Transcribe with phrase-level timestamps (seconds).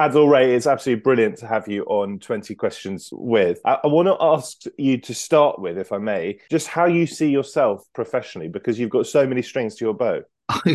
[0.00, 3.60] Adil Ray, it's absolutely brilliant to have you on 20 Questions with.
[3.64, 7.06] I, I, want to ask you to start with, if I may, just how you
[7.06, 10.22] see yourself professionally, because you've got so many strings to your bow.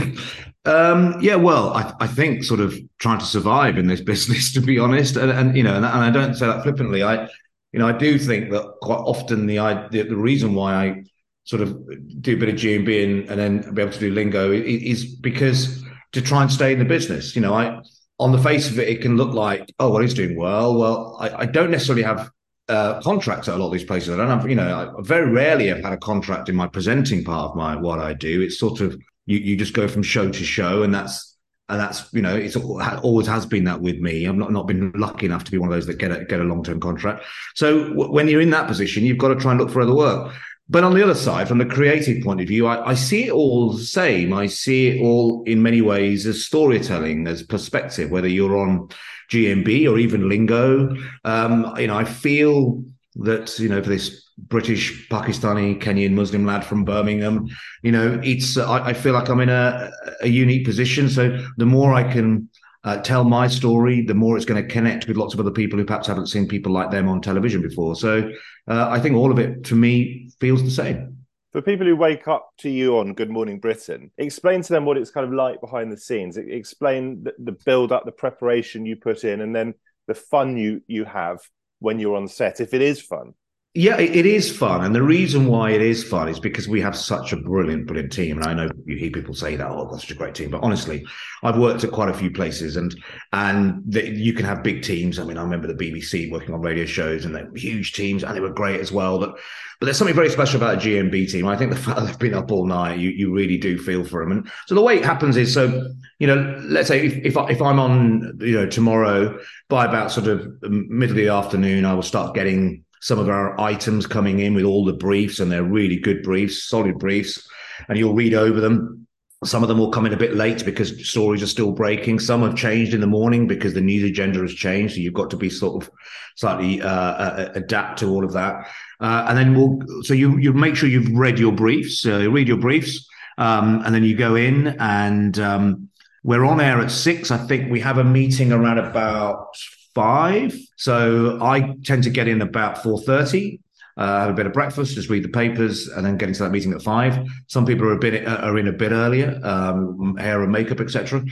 [0.66, 4.62] um, yeah, well, I, I, think sort of trying to survive in this business, to
[4.62, 7.02] be honest, and, and you know, and, and, I don't say that flippantly.
[7.02, 7.26] I,
[7.72, 9.58] you know, I do think that quite often the
[9.92, 11.04] the, the reason why I
[11.44, 11.76] sort of
[12.22, 15.84] do a bit of GMB and, and then be able to do lingo is because
[16.12, 17.36] to try and stay in the business.
[17.36, 17.82] You know, I
[18.20, 20.76] on the face of it, it can look like, oh, well, he's doing well.
[20.78, 22.32] Well, I, I don't necessarily have
[22.68, 24.10] uh, contracts at a lot of these places.
[24.10, 27.24] I don't have, you know, I very rarely have had a contract in my presenting
[27.24, 28.42] part of my what I do.
[28.42, 31.38] It's sort of you you just go from show to show, and that's
[31.70, 34.28] and that's you know it's always has been that with me.
[34.28, 36.40] I've not not been lucky enough to be one of those that get a, get
[36.40, 37.26] a long term contract.
[37.56, 39.96] So w- when you're in that position, you've got to try and look for other
[39.96, 40.34] work.
[40.70, 43.32] But on the other side, from the creative point of view, I, I, see it
[43.32, 44.34] all the same.
[44.34, 48.90] I see it all in many ways as storytelling, as perspective, whether you're on
[49.32, 50.96] GMB or even Lingo.
[51.24, 52.84] Um, you know, I feel
[53.16, 57.48] that, you know, for this British, Pakistani, Kenyan Muslim lad from Birmingham,
[57.82, 59.90] you know, it's, I, I feel like I'm in a,
[60.22, 61.08] a unique position.
[61.10, 62.50] So the more I can
[62.84, 65.80] uh, tell my story, the more it's going to connect with lots of other people
[65.80, 67.96] who perhaps haven't seen people like them on television before.
[67.96, 68.32] So
[68.68, 71.18] uh, I think all of it, to me, feels the same.
[71.54, 74.98] For people who wake up to you on Good Morning Britain, explain to them what
[74.98, 76.38] it's kind of like behind the scenes.
[76.38, 79.74] Explain the, the build up, the preparation you put in, and then
[80.08, 81.40] the fun you you have
[81.80, 83.34] when you're on set, if it is fun.
[83.80, 84.84] Yeah, it is fun.
[84.84, 88.12] And the reason why it is fun is because we have such a brilliant, brilliant
[88.12, 88.40] team.
[88.40, 90.50] And I know you hear people say that, oh, that's such a great team.
[90.50, 91.06] But honestly,
[91.44, 93.00] I've worked at quite a few places and
[93.34, 95.20] and the, you can have big teams.
[95.20, 98.36] I mean, I remember the BBC working on radio shows and they're huge teams and
[98.36, 99.20] they were great as well.
[99.20, 99.38] But
[99.80, 101.48] but there's something very special about a GMB team.
[101.48, 104.24] I think the fact they've been up all night, you, you really do feel for
[104.24, 104.32] them.
[104.32, 107.50] And so the way it happens is so, you know, let's say if, if, I,
[107.50, 109.40] if I'm on, you know, tomorrow
[109.70, 113.60] by about sort of middle of the afternoon, I will start getting some of our
[113.60, 117.48] items coming in with all the briefs, and they're really good briefs, solid briefs,
[117.88, 119.08] and you'll read over them.
[119.44, 122.20] Some of them will come in a bit late because stories are still breaking.
[122.20, 124.96] Some have changed in the morning because the news agenda has changed.
[124.96, 125.92] So you've got to be sort of
[126.36, 128.68] slightly uh, uh, adapt to all of that.
[129.00, 132.32] Uh, and then we'll, so you, you make sure you've read your briefs, uh, you
[132.32, 133.08] read your briefs,
[133.38, 135.90] um, and then you go in and um,
[136.24, 137.30] we're on air at six.
[137.30, 139.56] I think we have a meeting around about
[139.98, 140.56] five.
[140.76, 143.60] So I tend to get in about four thirty.
[143.98, 146.52] Uh, have a bit of breakfast, just read the papers, and then get into that
[146.52, 147.28] meeting at five.
[147.48, 150.80] Some people are a bit uh, are in a bit earlier, um, hair and makeup,
[150.80, 151.24] etc.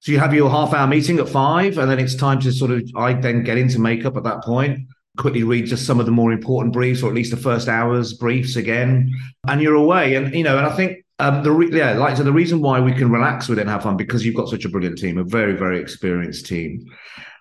[0.00, 2.72] So you have your half hour meeting at five, and then it's time to sort
[2.72, 4.88] of I then get into makeup at that point.
[5.16, 8.14] Quickly read just some of the more important briefs, or at least the first hour's
[8.14, 9.12] briefs again,
[9.46, 10.16] and you're away.
[10.16, 12.80] And you know, and I think um, the re- yeah, like so, the reason why
[12.80, 15.18] we can relax with it and have fun because you've got such a brilliant team,
[15.18, 16.84] a very very experienced team.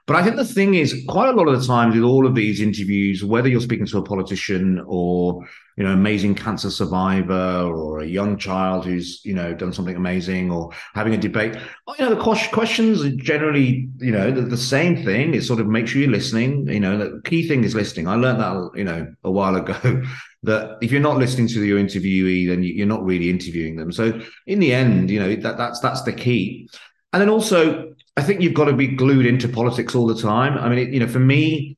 [0.07, 2.33] But I think the thing is, quite a lot of the times with all of
[2.33, 5.45] these interviews, whether you're speaking to a politician or
[5.75, 10.49] you know, amazing cancer survivor or a young child who's you know done something amazing
[10.49, 11.57] or having a debate,
[11.87, 15.33] oh, you know, the questions are generally you know the, the same thing.
[15.33, 16.67] Is sort of make sure you're listening.
[16.67, 18.07] You know, the key thing is listening.
[18.07, 20.03] I learned that you know a while ago.
[20.43, 23.91] that if you're not listening to your interviewee, then you're not really interviewing them.
[23.91, 26.69] So in the end, you know that that's that's the key.
[27.11, 30.57] And then also I think you've got to be glued into politics all the time.
[30.57, 31.77] I mean, it, you know, for me,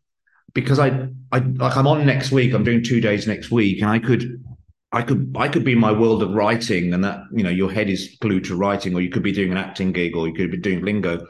[0.53, 2.53] because I, I like I'm on next week.
[2.53, 4.41] I'm doing two days next week, and I could,
[4.93, 7.69] I could, I could be in my world of writing, and that you know, your
[7.69, 10.33] head is glued to writing, or you could be doing an acting gig, or you
[10.33, 11.27] could be doing lingo.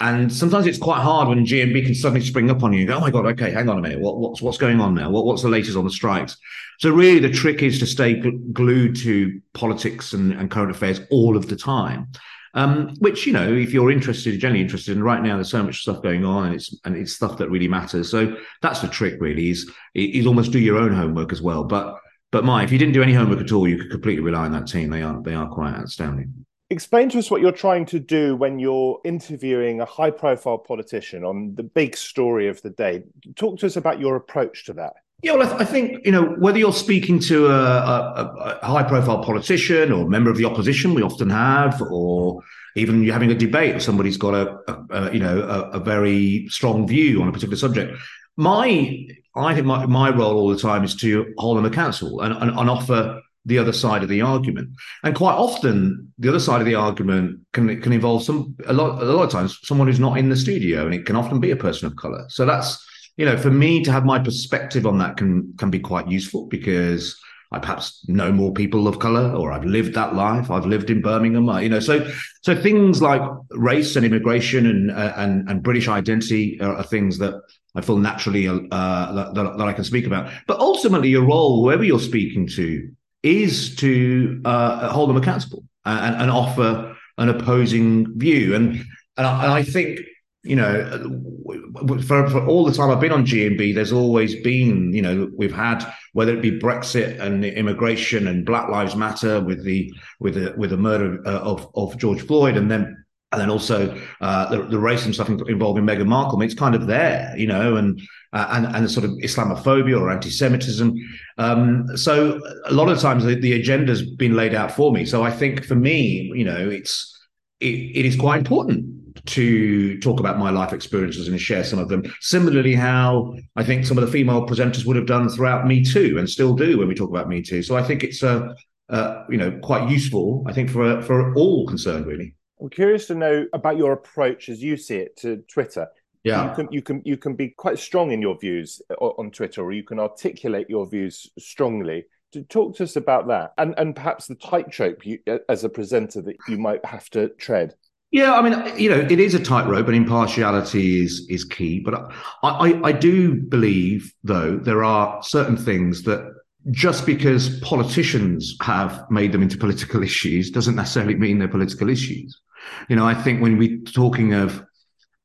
[0.00, 2.80] And sometimes it's quite hard when GMB can suddenly spring up on you.
[2.80, 4.94] And go, oh my god, okay, hang on a minute, what, what's what's going on
[4.94, 5.08] now?
[5.08, 6.36] What, what's the latest on the strikes?
[6.80, 8.14] So really, the trick is to stay
[8.52, 12.08] glued to politics and, and current affairs all of the time
[12.54, 15.82] um, which you know, if you're interested, generally interested in right now, there's so much
[15.82, 18.10] stuff going on, and it's and it's stuff that really matters.
[18.10, 21.64] So that's the trick, really, is is almost do your own homework as well.
[21.64, 21.96] But
[22.30, 24.52] but my, if you didn't do any homework at all, you could completely rely on
[24.52, 24.90] that team.
[24.90, 26.46] They are they are quite outstanding.
[26.70, 31.24] Explain to us what you're trying to do when you're interviewing a high profile politician
[31.24, 33.04] on the big story of the day.
[33.36, 34.92] Talk to us about your approach to that.
[35.20, 38.66] Yeah, well, I, th- I, think you know whether you're speaking to a, a, a
[38.66, 42.40] high-profile politician or member of the opposition, we often have, or
[42.76, 44.58] even you're having a debate, or somebody's got a,
[44.90, 47.98] a you know a, very strong view on a particular subject.
[48.36, 52.34] My, I think my, my role all the time is to hold them accountable and,
[52.34, 54.70] and, and offer the other side of the argument.
[55.02, 59.02] And quite often, the other side of the argument can can involve some a lot
[59.02, 61.50] a lot of times someone who's not in the studio, and it can often be
[61.50, 62.24] a person of color.
[62.28, 62.86] So that's
[63.18, 66.46] you know, for me to have my perspective on that can can be quite useful
[66.46, 67.20] because
[67.50, 70.50] I perhaps know more people of color, or I've lived that life.
[70.50, 71.80] I've lived in Birmingham, you know.
[71.80, 72.08] So,
[72.42, 77.34] so things like race and immigration and uh, and and British identity are, things that
[77.74, 80.32] I feel naturally uh, that, that, I can speak about.
[80.46, 82.88] But ultimately, your role, whoever you're speaking to,
[83.24, 88.54] is to uh, hold them accountable and, and offer an opposing view.
[88.54, 88.84] And
[89.16, 90.00] and I, and I think
[90.48, 95.02] you know, for, for all the time I've been on GMB, there's always been, you
[95.02, 95.84] know, we've had
[96.14, 100.70] whether it be Brexit and immigration and Black Lives Matter with the with the with
[100.70, 104.78] the murder uh, of of George Floyd, and then and then also uh, the, the
[104.78, 106.38] racism stuff involving Meghan Markle.
[106.38, 108.00] I mean, it's kind of there, you know, and
[108.32, 110.94] uh, and and the sort of Islamophobia or anti-Semitism.
[111.36, 115.04] Um, so a lot of times the, the agenda's been laid out for me.
[115.04, 117.17] So I think for me, you know, it's
[117.60, 121.88] it, it is quite important to talk about my life experiences and share some of
[121.88, 122.02] them.
[122.20, 126.16] Similarly, how I think some of the female presenters would have done throughout Me Too
[126.18, 127.62] and still do when we talk about Me Too.
[127.62, 128.54] So I think it's uh,
[128.88, 130.44] uh, you know quite useful.
[130.46, 132.34] I think for for all concerned, really.
[132.60, 135.86] I'm curious to know about your approach as you see it to Twitter.
[136.24, 139.62] Yeah, you can you can you can be quite strong in your views on Twitter,
[139.62, 142.04] or you can articulate your views strongly.
[142.48, 146.36] Talk to us about that, and and perhaps the tightrope you, as a presenter that
[146.46, 147.74] you might have to tread.
[148.10, 151.80] Yeah, I mean, you know, it is a tightrope, and impartiality is is key.
[151.80, 152.10] But
[152.42, 156.34] I, I, I do believe, though, there are certain things that
[156.70, 162.40] just because politicians have made them into political issues doesn't necessarily mean they're political issues.
[162.88, 164.64] You know, I think when we're talking of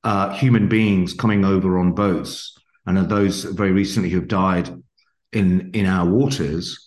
[0.04, 4.70] uh, human beings coming over on boats, and those very recently who have died
[5.32, 6.83] in in our waters,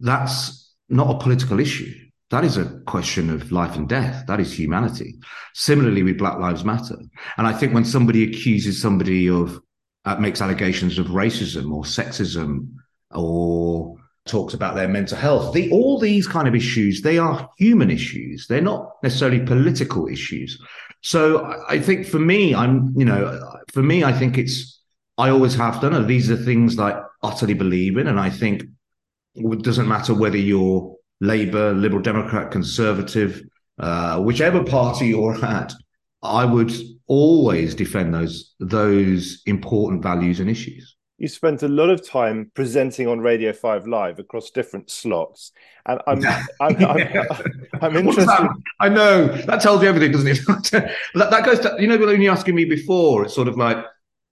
[0.00, 1.94] that's not a political issue
[2.30, 4.24] that is a question of life and death.
[4.26, 5.18] That is humanity.
[5.54, 6.96] Similarly with Black Lives Matter.
[7.36, 9.60] And I think when somebody accuses somebody of,
[10.04, 12.72] uh, makes allegations of racism or sexism
[13.10, 17.90] or talks about their mental health, the, all these kind of issues, they are human
[17.90, 18.46] issues.
[18.46, 20.56] They're not necessarily political issues.
[21.02, 24.80] So I think for me, I'm, you know, for me, I think it's,
[25.18, 26.06] I always have done.
[26.06, 28.06] These are things that I utterly believe in.
[28.06, 28.62] And I think
[29.34, 33.42] it doesn't matter whether you're Labour, Liberal Democrat, Conservative,
[33.78, 35.72] uh, whichever party you're at,
[36.22, 36.72] I would
[37.06, 40.96] always defend those those important values and issues.
[41.18, 45.52] You spent a lot of time presenting on Radio Five Live across different slots,
[45.86, 46.24] and I'm
[46.60, 47.08] I'm, I'm,
[47.82, 48.48] I'm, interested.
[48.80, 50.40] I know that tells you everything, doesn't it?
[51.14, 53.78] that, that goes to you know when you're asking me before, it's sort of like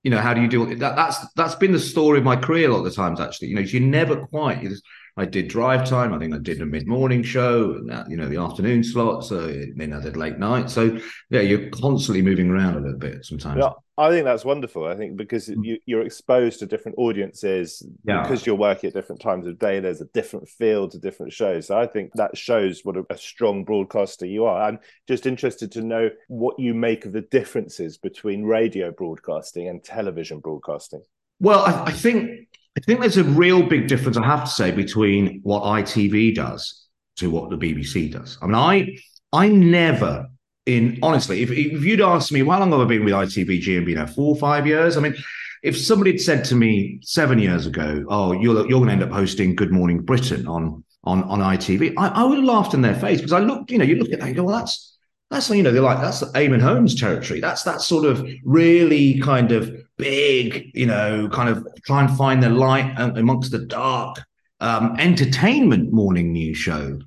[0.02, 0.96] you know how do you do that?
[0.96, 3.20] That's that's been the story of my career a lot of the times.
[3.20, 4.62] Actually, you know, you never quite.
[4.62, 4.84] Just,
[5.18, 6.14] I did drive time.
[6.14, 9.24] I think I did a mid morning show, and that, you know, the afternoon slot.
[9.24, 10.70] So then I did late night.
[10.70, 10.96] So
[11.28, 13.58] yeah, you're constantly moving around a little bit sometimes.
[13.60, 14.86] Yeah, I think that's wonderful.
[14.86, 15.80] I think because mm.
[15.84, 18.22] you, are exposed to different audiences yeah.
[18.22, 19.80] because you're working at different times of day.
[19.80, 21.66] There's a different feel to different shows.
[21.66, 24.62] So I think that shows what a, a strong broadcaster you are.
[24.62, 24.78] I'm
[25.08, 30.38] just interested to know what you make of the differences between radio broadcasting and television
[30.38, 31.02] broadcasting.
[31.40, 32.48] Well, I, I think
[32.78, 36.86] I think there's a real big difference, I have to say, between what ITV does
[37.16, 38.38] to what the BBC does.
[38.40, 38.96] I mean, I
[39.32, 40.28] I never
[40.64, 43.96] in honestly, if, if you'd asked me, how long have I been with ITV GMB
[43.96, 44.06] now?
[44.06, 44.96] Four or five years?
[44.96, 45.16] I mean,
[45.64, 49.02] if somebody had said to me seven years ago, "Oh, you're you're going to end
[49.02, 52.82] up hosting Good Morning Britain on on on ITV," I, I would have laughed in
[52.82, 54.96] their face because I looked, you know, you look at that and go, "Well, that's
[55.30, 57.40] that's you know, they're like that's Eamonn Holmes territory.
[57.40, 62.42] That's that sort of really kind of big, you know, kind of try and find
[62.42, 64.22] the light amongst the dark
[64.60, 66.98] um, entertainment morning news show.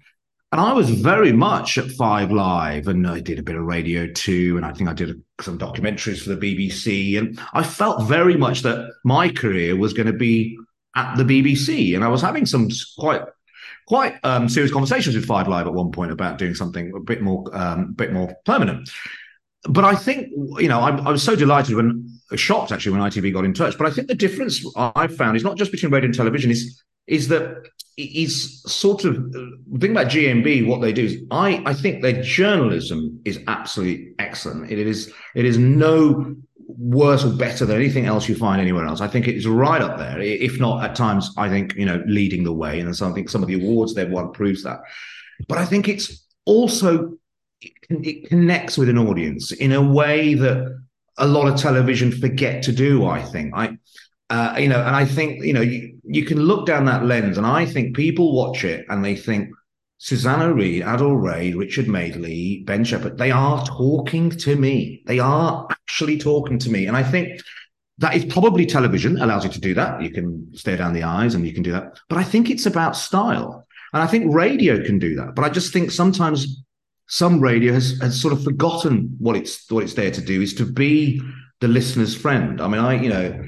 [0.54, 4.12] And I was very much at Five Live, and I did a bit of radio
[4.12, 7.18] too, and I think I did some documentaries for the BBC.
[7.18, 10.58] And I felt very much that my career was going to be
[10.96, 13.22] at the BBC, and I was having some quite
[13.88, 17.22] quite um, serious conversations with Five Live at one point about doing something a bit
[17.22, 18.90] more um, bit more permanent
[19.70, 20.30] but I think
[20.60, 23.78] you know I, I, was so delighted when shocked actually when ITV got in touch.
[23.78, 26.82] But I think the difference I found is not just between radio and television is
[27.08, 30.68] is that is sort of the thing about GMB.
[30.68, 34.72] What they do is I I think their journalism is absolutely excellent.
[34.72, 36.36] It is it is no
[36.78, 39.02] worse or better than anything else you find anywhere else.
[39.02, 41.30] I think it is right up there, if not at times.
[41.38, 43.94] I think you know leading the way, and so I think some of the awards
[43.94, 44.80] they've won proves that.
[45.48, 47.18] But I think it's also
[47.90, 50.81] it connects with an audience in a way that
[51.18, 53.06] a lot of television forget to do.
[53.06, 53.78] I think I,
[54.30, 57.38] uh, you know, and I think you know you, you can look down that lens,
[57.38, 59.50] and I think people watch it and they think
[59.98, 65.04] Susanna Reid, Adil Ray, Richard Madeley, Ben Shephard, they are talking to me.
[65.06, 67.42] They are actually talking to me, and I think
[68.02, 70.02] that is probably television allows you to do that.
[70.02, 72.00] You can stare down the eyes and you can do that.
[72.10, 73.68] But I think it's about style.
[73.94, 75.36] And I think radio can do that.
[75.36, 76.64] But I just think sometimes
[77.12, 80.54] some radio has, has sort of forgotten what it's what it's there to do is
[80.54, 81.22] to be
[81.60, 82.62] the listener's friend.
[82.62, 83.44] I mean, I, you know,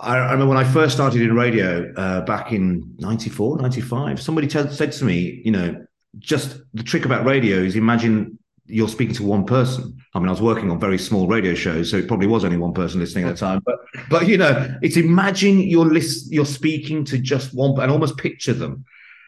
[0.00, 4.48] I, I remember when I first started in radio uh, back in 94, 95, somebody
[4.48, 5.86] t- said to me, you know,
[6.18, 9.96] just the trick about radio is imagine you're speaking to one person.
[10.12, 12.56] I mean, I was working on very small radio shows, so it probably was only
[12.56, 13.62] one person listening at the time.
[13.64, 13.76] But
[14.10, 18.54] but you know, it's imagine you're list, you're speaking to just one and almost picture
[18.54, 18.84] them,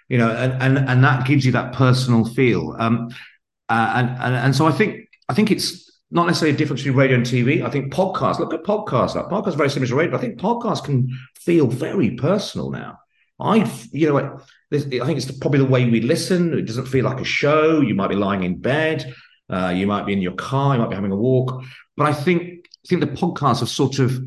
[0.08, 2.74] you know, and and and that gives you that personal feel.
[2.80, 3.10] Um,
[3.68, 6.98] uh, and and and so I think I think it's not necessarily a difference between
[6.98, 7.64] radio and TV.
[7.64, 8.38] I think podcasts.
[8.38, 9.14] Look at podcasts.
[9.14, 10.12] Like podcasts, are very similar to radio.
[10.12, 12.98] But I think podcasts can feel very personal now.
[13.38, 14.40] I, you know,
[14.72, 16.56] I think it's probably the way we listen.
[16.56, 17.80] It doesn't feel like a show.
[17.80, 19.14] You might be lying in bed.
[19.48, 21.62] Uh, you might be in your car, you might be having a walk.
[21.96, 24.18] But I think I think the podcasts have sort of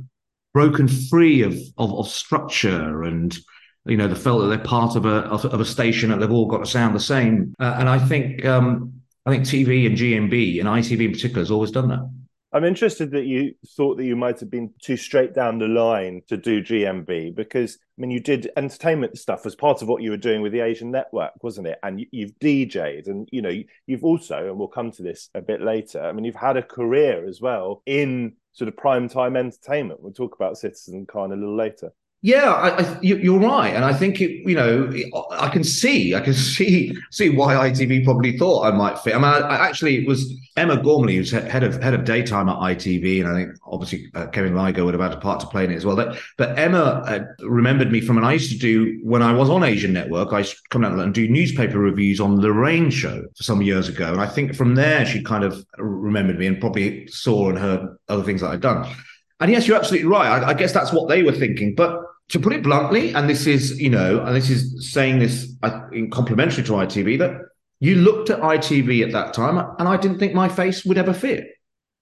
[0.53, 3.37] broken free of of, of structure and
[3.85, 6.31] you know the felt that they're part of a of, of, a station that they've
[6.31, 7.53] all got to sound the same.
[7.59, 11.51] Uh, and I think um, I think TV and GMB and ITV in particular has
[11.51, 12.09] always done that.
[12.51, 16.23] I'm interested that you thought that you might have been too straight down the line
[16.29, 20.09] to do GMB because I mean you did entertainment stuff as part of what you
[20.09, 21.77] were doing with the Asian Network, wasn't it?
[21.83, 25.41] And you, have DJed, and you know you've also, and we'll come to this a
[25.43, 26.01] bit later.
[26.01, 30.01] I mean you've had a career as well in sort of prime time entertainment.
[30.01, 31.93] We'll talk about Citizen Khan a little later.
[32.21, 34.31] Yeah, I, I, you're right, and I think it.
[34.45, 34.93] You know,
[35.31, 39.15] I can see, I can see, see why ITV probably thought I might fit.
[39.15, 42.57] I mean, I, actually, it was Emma Gormley who's head of head of daytime at
[42.57, 45.63] ITV, and I think obviously uh, Kevin Lygo would have had a part to play
[45.63, 45.95] in it as well.
[45.95, 49.49] But, but Emma uh, remembered me from when I used to do when I was
[49.49, 50.33] on Asian Network.
[50.33, 53.87] I used to come down and do newspaper reviews on Lorraine show for some years
[53.87, 57.57] ago, and I think from there she kind of remembered me and probably saw and
[57.57, 58.93] heard other things that I'd done.
[59.39, 60.43] And yes, you're absolutely right.
[60.43, 61.75] I, I, guess that's what they were thinking.
[61.75, 65.55] But to put it bluntly, and this is, you know, and this is saying this
[65.63, 67.41] uh, in complimentary to ITV, that
[67.79, 71.13] you looked at ITV at that time, and I didn't think my face would ever
[71.13, 71.47] fit.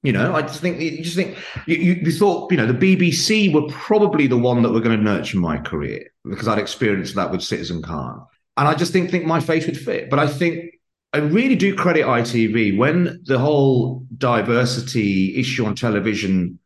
[0.03, 3.51] You know, I just think you just think you, you, thought, you know, the BBC
[3.51, 7.31] were probably the one that were going to nurture my career because I'd experienced that
[7.31, 8.23] with Citizen Khan,
[8.57, 10.09] and I just didn't think my face would fit.
[10.09, 10.75] But I think
[11.13, 16.59] I really do credit ITV when the whole diversity issue on television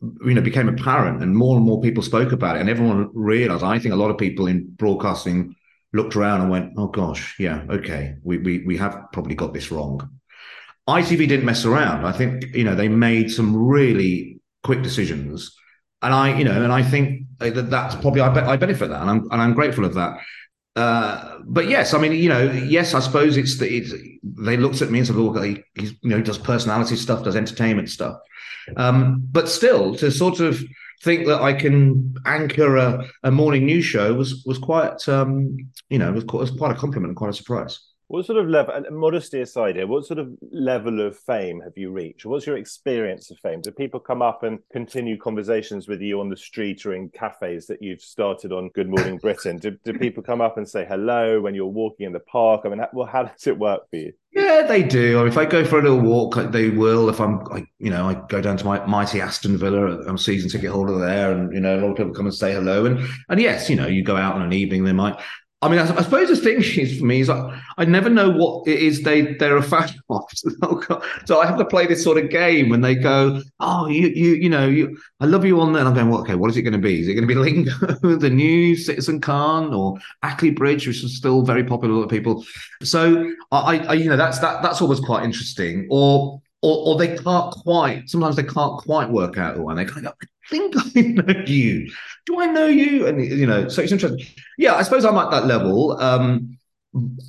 [0.00, 2.60] you know became apparent and more and more people spoke about it.
[2.60, 5.54] And everyone realized i think a lot of people in broadcasting
[5.92, 9.70] looked around and went oh gosh yeah okay we we, we have probably got this
[9.70, 10.08] wrong.
[10.88, 12.04] Itv didn't mess around.
[12.04, 15.54] I think you know they made some really quick decisions.
[16.02, 19.02] And i you know and i think that that's probably i, be, I benefit that
[19.02, 20.18] and i'm and i'm grateful of that.
[20.76, 23.92] Uh, but yes, I mean, you know, yes, I suppose it's the it's,
[24.22, 27.90] they looked at me and said, "Look, he, you know, does personality stuff, does entertainment
[27.90, 28.16] stuff."
[28.76, 30.62] Um, but still, to sort of
[31.02, 35.56] think that I can anchor a, a morning news show was was quite, um,
[35.88, 37.80] you know, was quite, was quite a compliment and quite a surprise.
[38.10, 41.92] What sort of level, modesty aside here, what sort of level of fame have you
[41.92, 42.26] reached?
[42.26, 43.60] What's your experience of fame?
[43.60, 47.68] Do people come up and continue conversations with you on the street or in cafes
[47.68, 49.58] that you've started on Good Morning Britain?
[49.58, 52.62] do, do people come up and say hello when you're walking in the park?
[52.64, 54.12] I mean, well, how does it work for you?
[54.32, 55.18] Yeah, they do.
[55.18, 57.08] I mean, if I go for a little walk, they will.
[57.08, 60.48] If I'm, I, you know, I go down to my mighty Aston Villa, I'm season
[60.48, 62.86] ticket holder there, and you know, a lot of people come and say hello.
[62.86, 65.20] And and yes, you know, you go out on an evening, they might
[65.62, 68.30] I mean, I, I, suppose the thing is for me is like I never know
[68.30, 70.24] what it is they they're a fan of.
[71.26, 74.34] so I have to play this sort of game when they go, "Oh, you you
[74.34, 76.56] you know, you I love you on there." And I'm going, "Well, okay, what is
[76.56, 77.00] it going to be?
[77.00, 77.70] Is it going to be Lingo,
[78.16, 82.44] the new Citizen Khan, or Ackley Bridge, which is still very popular with people?"
[82.82, 85.88] So I, I you know that's that that's always quite interesting.
[85.90, 88.08] Or or, or they can't quite.
[88.08, 91.44] Sometimes they can't quite work out who, and they kind of go, think I know
[91.46, 91.90] you.
[92.26, 93.06] Do I know you?
[93.06, 94.26] And you know, so it's interesting.
[94.58, 96.00] Yeah, I suppose I'm at that level.
[96.00, 96.58] Um,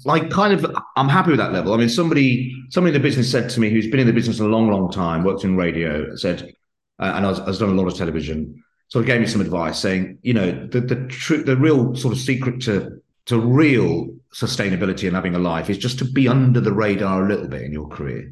[0.05, 1.73] like kind of I'm happy with that level.
[1.73, 4.39] I mean, somebody somebody in the business said to me who's been in the business
[4.39, 6.53] a long, long time, worked in radio, said,
[6.99, 9.27] uh, and I was, I was done a lot of television, sort of gave me
[9.27, 13.39] some advice saying, you know, the the true the real sort of secret to to
[13.39, 17.47] real sustainability and having a life is just to be under the radar a little
[17.47, 18.31] bit in your career.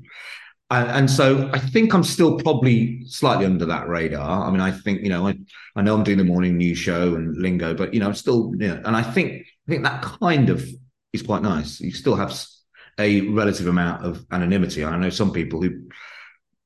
[0.71, 4.47] And, and, so I think I'm still probably slightly under that radar.
[4.47, 5.35] I mean, I think you know, I,
[5.75, 8.51] I know I'm doing the morning news show and lingo, but you know, I'm still,
[8.57, 10.63] you know, and I think I think that kind of
[11.11, 11.79] is quite nice.
[11.79, 12.37] You still have
[12.99, 14.83] a relative amount of anonymity.
[14.85, 15.87] I know some people who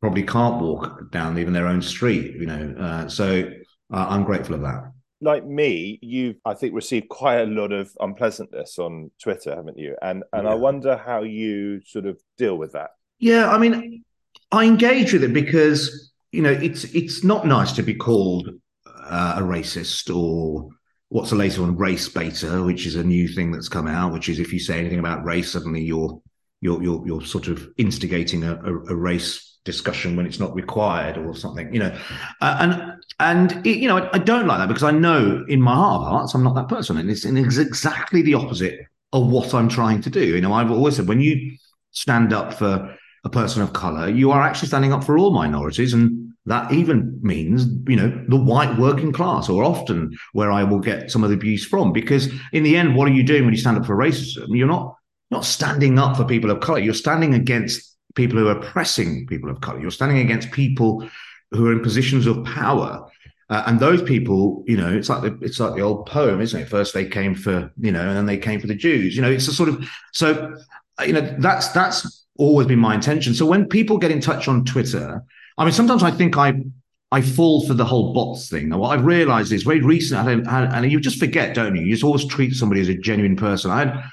[0.01, 2.75] probably can't walk down even their own street, you know.
[2.77, 3.49] Uh, so
[3.93, 4.91] uh, I'm grateful of that.
[5.21, 9.95] Like me, you've I think received quite a lot of unpleasantness on Twitter, haven't you?
[10.01, 10.51] And and yeah.
[10.51, 12.89] I wonder how you sort of deal with that.
[13.19, 14.03] Yeah, I mean,
[14.51, 18.49] I engage with it because you know it's it's not nice to be called
[18.85, 20.69] uh, a racist or
[21.09, 21.75] what's the latest one?
[21.75, 24.79] Race baiter which is a new thing that's come out which is if you say
[24.79, 26.21] anything about race suddenly you're
[26.61, 31.17] you're you're, you're sort of instigating a, a, a race discussion when it's not required
[31.17, 31.97] or something you know.
[32.41, 35.61] Uh, and and it, you know I, I, don't like that because i know in
[35.61, 38.77] my heart of hearts i'm not that person and it's, it's exactly the opposite
[39.13, 40.25] of what i'm trying to do.
[40.25, 41.57] You know i've always said when you
[41.91, 45.93] stand up for a person of color you are actually standing up for all minorities
[45.93, 50.79] and that even means you know the white working class or often where i will
[50.79, 53.53] get some of the abuse from because in the end what are you doing when
[53.53, 54.47] you stand up for racism?
[54.49, 54.95] You're not
[55.31, 56.79] not standing up for people of color.
[56.79, 59.79] You're standing against people who are oppressing people of color.
[59.79, 61.09] You're standing against people
[61.51, 63.09] who are in positions of power.
[63.49, 66.61] Uh, and those people you know it's like the it's like the old poem isn't
[66.61, 66.69] it?
[66.69, 69.29] First they came for you know and then they came for the jews you know
[69.29, 70.55] it's a sort of so
[71.05, 74.65] you know that's that's always been my intention so when people get in touch on
[74.65, 75.23] twitter
[75.57, 76.53] I mean, sometimes I think I
[77.11, 78.69] I fall for the whole bots thing.
[78.69, 81.83] Now, what I've realized is very recent, and you just forget, don't you?
[81.83, 83.69] You just always treat somebody as a genuine person.
[83.69, 84.03] I had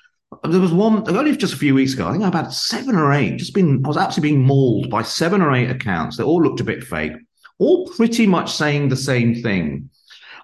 [0.44, 2.06] there was one only just a few weeks ago.
[2.06, 3.38] I think had seven or eight.
[3.38, 6.16] Just been, I was actually being mauled by seven or eight accounts.
[6.16, 7.12] They all looked a bit fake,
[7.58, 9.90] all pretty much saying the same thing.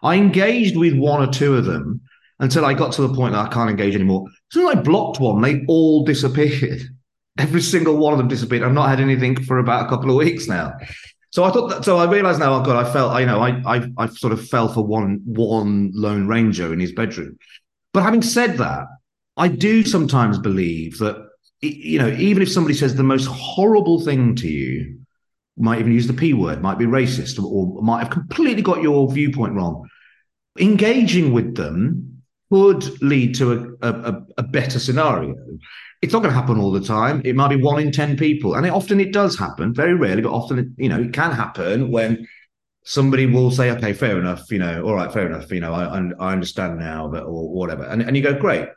[0.03, 2.01] I engaged with one or two of them
[2.41, 4.27] until I got to the point that I can't engage anymore.
[4.55, 6.83] As I blocked one, they all disappeared.
[7.39, 8.63] Every single one of them disappeared.
[8.63, 10.73] I've not had anything for about a couple of weeks now.
[11.31, 11.85] So I thought that.
[11.85, 12.55] So I realised now.
[12.55, 13.13] Oh God, I felt.
[13.13, 13.41] I know.
[13.41, 17.37] I I I sort of fell for one one lone ranger in his bedroom.
[17.93, 18.87] But having said that,
[19.37, 21.29] I do sometimes believe that
[21.61, 24.99] you know, even if somebody says the most horrible thing to you,
[25.57, 29.11] might even use the p word, might be racist, or might have completely got your
[29.11, 29.89] viewpoint wrong.
[30.59, 35.35] Engaging with them could lead to a, a, a better scenario
[36.07, 37.21] it's not going to happen all the time.
[37.25, 38.55] It might be one in 10 people.
[38.55, 41.33] And it, often it does happen, very rarely, but often, it, you know, it can
[41.33, 42.27] happen when
[42.85, 45.85] somebody will say, okay, fair enough, you know, all right, fair enough, you know, I,
[46.19, 47.83] I understand now, but or whatever.
[47.83, 48.69] And, and you go, great,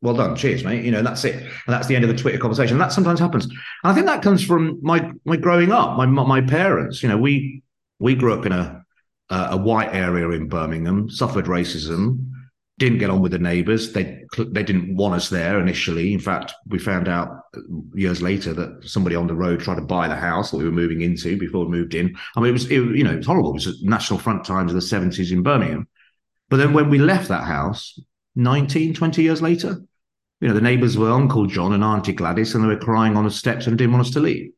[0.00, 0.84] well done, cheers, mate.
[0.84, 1.36] You know, that's it.
[1.36, 2.74] And that's the end of the Twitter conversation.
[2.74, 3.46] And that sometimes happens.
[3.46, 7.02] And I think that comes from my my growing up, my my parents.
[7.02, 7.62] You know, we
[7.98, 8.84] we grew up in a
[9.30, 12.27] a white area in Birmingham, suffered racism,
[12.78, 13.92] didn't get on with the neighbours.
[13.92, 16.12] They they didn't want us there initially.
[16.12, 17.60] In fact, we found out uh,
[17.94, 20.70] years later that somebody on the road tried to buy the house that we were
[20.70, 22.16] moving into before we moved in.
[22.36, 23.50] I mean, it was it, you know it was horrible.
[23.50, 25.88] It was National Front times of the seventies in Birmingham.
[26.48, 27.98] But then when we left that house,
[28.36, 29.82] 19, 20 years later,
[30.40, 33.24] you know, the neighbours were Uncle John and Auntie Gladys, and they were crying on
[33.24, 34.52] the steps and didn't want us to leave.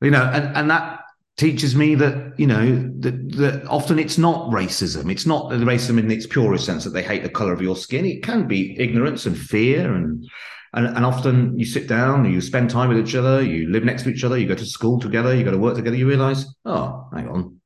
[0.00, 1.01] You know, and and that
[1.36, 5.10] teaches me that you know that, that often it's not racism.
[5.10, 7.76] It's not the racism in its purest sense that they hate the color of your
[7.76, 8.04] skin.
[8.04, 10.28] It can be ignorance and fear and
[10.74, 14.04] and, and often you sit down you spend time with each other you live next
[14.04, 16.46] to each other you go to school together you go to work together you realize
[16.64, 17.60] oh hang on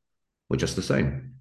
[0.48, 1.34] we're just the same.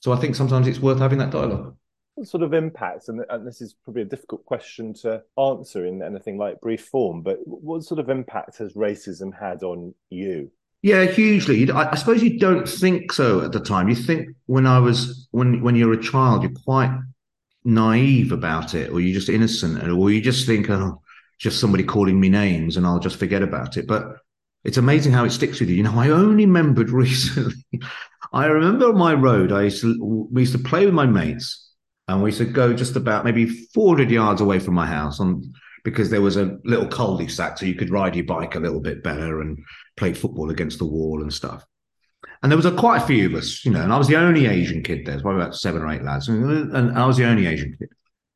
[0.00, 1.76] So i think sometimes it's worth having that dialogue.
[2.14, 6.02] What sort of impacts and, and this is probably a difficult question to answer in
[6.02, 10.50] anything like brief form but what sort of impact has racism had on you
[10.82, 11.70] yeah, hugely.
[11.70, 13.88] I, suppose you don't think so at the time.
[13.88, 16.98] You think when I was when when you're a child, you're quite
[17.64, 21.02] naive about it, or you're just innocent, or you just think, oh,
[21.38, 23.86] just somebody calling me names, and I'll just forget about it.
[23.86, 24.16] But
[24.64, 25.76] it's amazing how it sticks with you.
[25.76, 27.64] You know, I only remembered recently.
[28.32, 31.72] I remember on my road, I used to we used to play with my mates,
[32.08, 35.52] and we used to go just about maybe 400 yards away from my house on
[35.84, 39.02] because there was a little cul-de-sac, so you could ride your bike a little bit
[39.02, 39.58] better and
[39.96, 41.64] play football against the wall and stuff.
[42.42, 44.16] And there was a, quite a few of us, you know, and I was the
[44.16, 45.12] only Asian kid there.
[45.14, 47.90] There's probably about seven or eight lads, and, and I was the only Asian kid.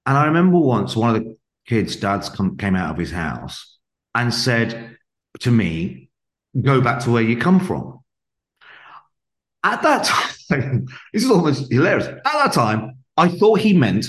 [0.07, 3.79] And I remember once one of the kids' dads come, came out of his house
[4.15, 4.99] and said
[5.41, 6.11] to me,
[6.61, 8.01] "Go back to where you come from."
[9.63, 10.05] At that
[10.51, 12.07] time, this is almost hilarious.
[12.07, 14.07] At that time, I thought he meant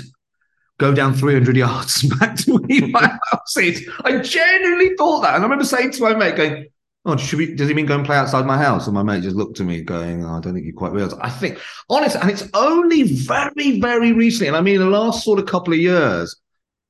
[0.77, 3.89] go down 300 yards back to where my house is.
[4.03, 5.35] I genuinely thought that.
[5.35, 6.67] And I remember saying to my mate, going,
[7.07, 8.87] Oh, should we, does he mean go and play outside my house?
[8.87, 11.13] And my mate just looked at me going, oh, I don't think you quite realize.
[11.21, 15.37] I think, honestly, and it's only very, very recently, and I mean, the last sort
[15.37, 16.35] of couple of years,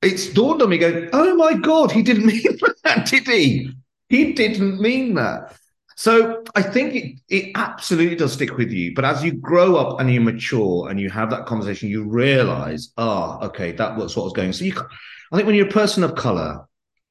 [0.00, 2.42] it's dawned on me going, oh my God, he didn't mean
[2.84, 3.72] that, did he?
[4.08, 5.54] He didn't mean that.
[5.96, 8.94] So I think it, it absolutely does stick with you.
[8.94, 12.92] But as you grow up and you mature and you have that conversation, you realize,
[12.98, 14.52] ah, oh, okay, that was what was going.
[14.52, 14.74] So you,
[15.32, 16.66] I think when you're a person of color,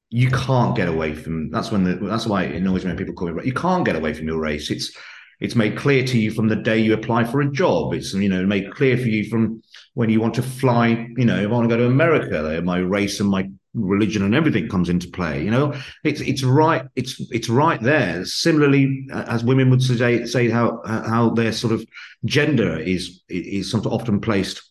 [0.09, 3.13] you can't get away from that's when the, that's why it annoys me when people
[3.13, 4.95] call me you can't get away from your race it's
[5.41, 8.29] it's made clear to you from the day you apply for a job it's you
[8.29, 9.61] know made clear for you from
[9.93, 12.77] when you want to fly you know if i want to go to america my
[12.77, 15.43] race and my religion and everything comes into play.
[15.43, 18.25] You know, it's it's right it's it's right there.
[18.25, 21.85] Similarly, as women would say say how how their sort of
[22.25, 24.61] gender is is sometimes often placed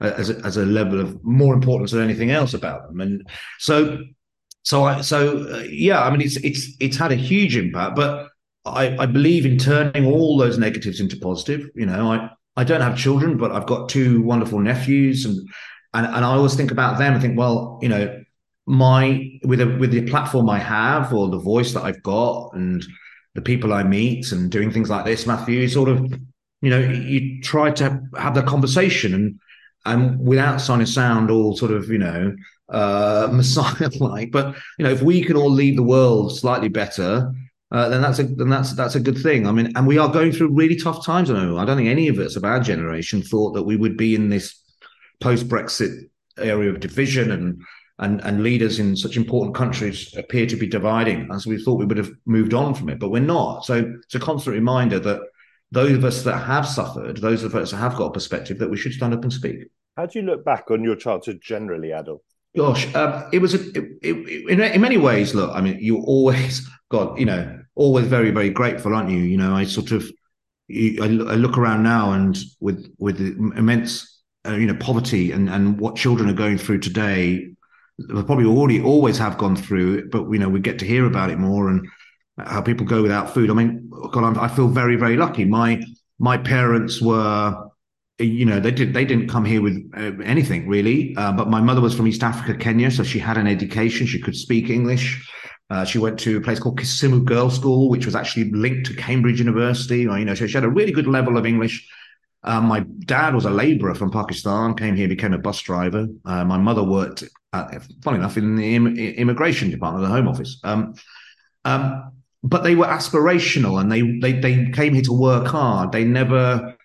[0.00, 3.98] as a, as a level of more importance than anything else about them, and so
[4.62, 8.28] so I so uh, yeah, I mean it's it's it's had a huge impact, but
[8.64, 11.68] I, I believe in turning all those negatives into positive.
[11.74, 15.36] You know, I I don't have children, but I've got two wonderful nephews, and
[15.94, 18.21] and and I always think about them and think, well, you know,
[18.66, 22.84] my with a with the platform I have or the voice that I've got and
[23.34, 26.12] the people I meet and doing things like this, Matthew, sort of,
[26.60, 29.40] you know, you try to have the conversation and
[29.84, 32.36] and without signing sound all sort of, you know,
[32.68, 34.30] uh, messiah like.
[34.30, 37.32] But you know, if we can all leave the world slightly better,
[37.72, 39.46] uh, then that's a then that's that's a good thing.
[39.46, 41.30] I mean, and we are going through really tough times.
[41.30, 41.58] I know.
[41.58, 44.28] I don't think any of us of our generation thought that we would be in
[44.28, 44.60] this
[45.20, 47.62] post Brexit area of division and
[48.02, 51.86] and and leaders in such important countries appear to be dividing as we thought we
[51.86, 53.64] would have moved on from it, but we're not.
[53.64, 55.20] So it's a constant reminder that
[55.70, 58.70] those of us that have suffered, those of us that have got a perspective, that
[58.70, 59.68] we should stand up and speak.
[59.96, 62.20] How do you look back on your childhood generally, Adil?
[62.54, 65.34] Gosh, um, it was a, it, it, in, in many ways.
[65.34, 69.18] Look, I mean, you always got, you know, always very, very grateful, aren't you?
[69.18, 70.10] You know, I sort of,
[70.70, 75.96] I, look around now and with with immense, uh, you know, poverty and and what
[75.96, 77.51] children are going through today,
[78.08, 81.38] probably already always have gone through but you know, we get to hear about it
[81.38, 81.86] more and
[82.38, 83.50] how people go without food.
[83.50, 85.44] I mean, God, I'm, I feel very, very lucky.
[85.44, 85.82] My
[86.18, 87.68] my parents were
[88.18, 91.60] you know they did they didn't come here with uh, anything really uh, but my
[91.60, 95.28] mother was from east africa kenya so she had an education she could speak english
[95.70, 98.94] uh, she went to a place called kisumu girls school which was actually linked to
[98.94, 101.88] cambridge university Or, you know she had a really good level of english
[102.44, 106.44] uh, my dad was a laborer from pakistan came here became a bus driver uh,
[106.44, 110.60] my mother worked at, funny enough in the Im- immigration department of the home office
[110.64, 110.94] um,
[111.64, 116.04] um, but they were aspirational and they, they they came here to work hard they
[116.04, 116.76] never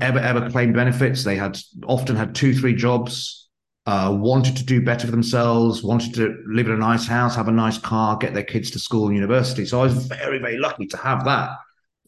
[0.00, 1.24] ever ever claimed benefits.
[1.24, 3.48] They had often had two, three jobs,
[3.86, 7.48] uh, wanted to do better for themselves, wanted to live in a nice house, have
[7.48, 9.64] a nice car, get their kids to school and university.
[9.64, 11.50] So I was very, very lucky to have that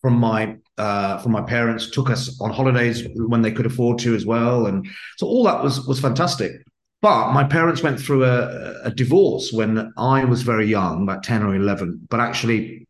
[0.03, 1.91] from my uh, from my parents.
[1.91, 4.87] Took us on holidays when they could afford to as well, and
[5.17, 6.53] so all that was was fantastic.
[7.01, 11.43] But my parents went through a, a divorce when I was very young, about ten
[11.43, 12.07] or eleven.
[12.11, 12.87] But actually,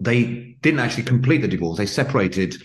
[0.00, 1.78] they didn't actually complete the divorce.
[1.78, 2.56] They separated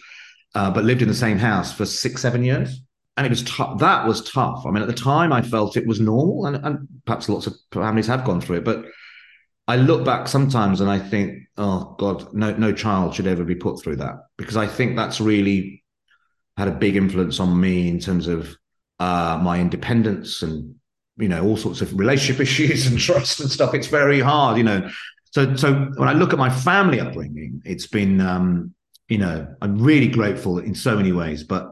[0.55, 2.81] uh, but lived in the same house for six, seven years.
[3.15, 3.79] And it was tough.
[3.79, 4.63] That was tough.
[4.65, 7.55] I mean, at the time, I felt it was normal, and, and perhaps lots of
[7.71, 8.63] families have gone through it.
[8.63, 8.85] But
[9.67, 13.55] I look back sometimes and I think, oh God, no, no child should ever be
[13.55, 15.83] put through that because I think that's really
[16.55, 18.55] had a big influence on me in terms of
[18.99, 20.75] uh, my independence and
[21.17, 23.73] you know all sorts of relationship issues and trust and stuff.
[23.73, 24.89] It's very hard, you know.
[25.31, 28.73] So, so when I look at my family upbringing, it's been um,
[29.09, 31.71] you know, I'm really grateful in so many ways, but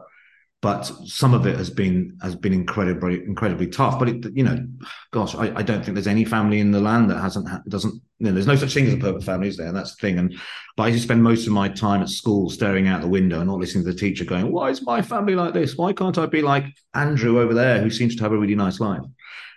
[0.62, 3.98] but some of it has been has been incredibly incredibly tough.
[3.98, 4.66] But it, you know,
[5.12, 7.94] gosh, I, I don't think there's any family in the land that hasn't doesn't.
[8.18, 9.68] You know, there's no such thing as a perfect family, is there?
[9.68, 10.18] And that's the thing.
[10.18, 10.34] And
[10.76, 13.48] but I just spend most of my time at school staring out the window and
[13.48, 15.76] not listening to the teacher going, "Why is my family like this?
[15.76, 16.64] Why can't I be like
[16.94, 19.02] Andrew over there, who seems to have a really nice life?"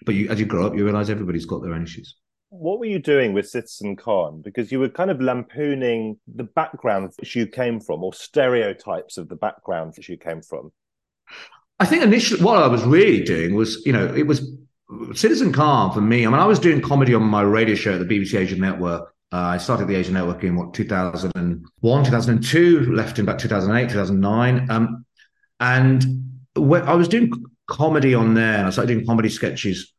[0.06, 2.16] But you, as you grow up, you realize everybody's got their own issues
[2.52, 4.42] what were you doing with Citizen Khan?
[4.42, 9.30] Because you were kind of lampooning the background that you came from, or stereotypes of
[9.30, 10.72] the background that you came from.
[11.80, 14.52] I think initially, what I was really doing was, you know, it was
[15.14, 16.26] Citizen Khan for me.
[16.26, 19.14] I mean, I was doing comedy on my radio show at the BBC Asian Network.
[19.32, 24.72] Uh, I started the Asian Network in what 2001, 2002, left in about 2008, 2009,
[24.72, 25.06] um,
[25.60, 26.06] and
[26.56, 27.32] when I was doing
[27.68, 29.94] comedy on there, and I started doing comedy sketches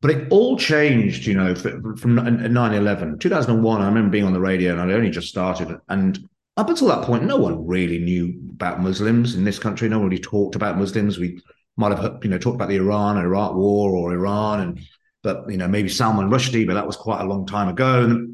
[0.00, 3.18] but it all changed, you know, from 9 11.
[3.18, 5.76] 2001, I remember being on the radio and I'd only just started.
[5.88, 6.28] And
[6.58, 9.88] up until that point, no one really knew about Muslims in this country.
[9.88, 11.18] No one really talked about Muslims.
[11.18, 11.40] We
[11.76, 14.80] might have, you know, talked about the Iran Iraq war or Iran, and
[15.22, 18.26] but you know maybe Salman Rushdie, but that was quite a long time ago.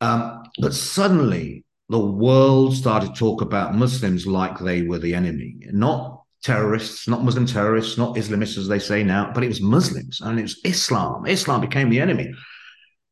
[0.00, 5.56] Um, but suddenly, the world started to talk about Muslims like they were the enemy,
[5.72, 10.20] not terrorists, not Muslim terrorists, not Islamists as they say now, but it was Muslims
[10.20, 11.26] and it was Islam.
[11.26, 12.32] Islam became the enemy.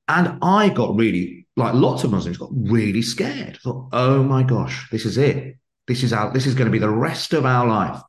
[0.07, 3.59] And I got really, like lots of Muslims, got really scared.
[3.63, 5.57] Thought, oh my gosh, this is it.
[5.87, 8.01] This is our, this is going to be the rest of our life.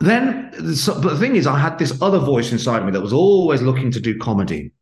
[0.00, 3.62] Then, but the thing is, I had this other voice inside me that was always
[3.62, 4.72] looking to do comedy.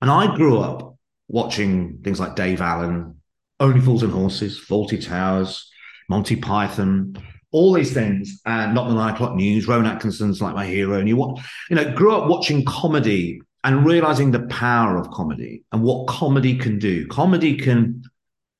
[0.00, 0.96] And I grew up
[1.28, 3.20] watching things like Dave Allen,
[3.58, 5.70] Only Fools and Horses, Fawlty Towers,
[6.08, 7.16] Monty Python,
[7.50, 9.66] all these things, and not the nine o'clock news.
[9.66, 13.86] Rowan Atkinson's like my hero, and you want, you know, grew up watching comedy and
[13.86, 17.06] realizing the power of comedy and what comedy can do.
[17.08, 18.02] Comedy can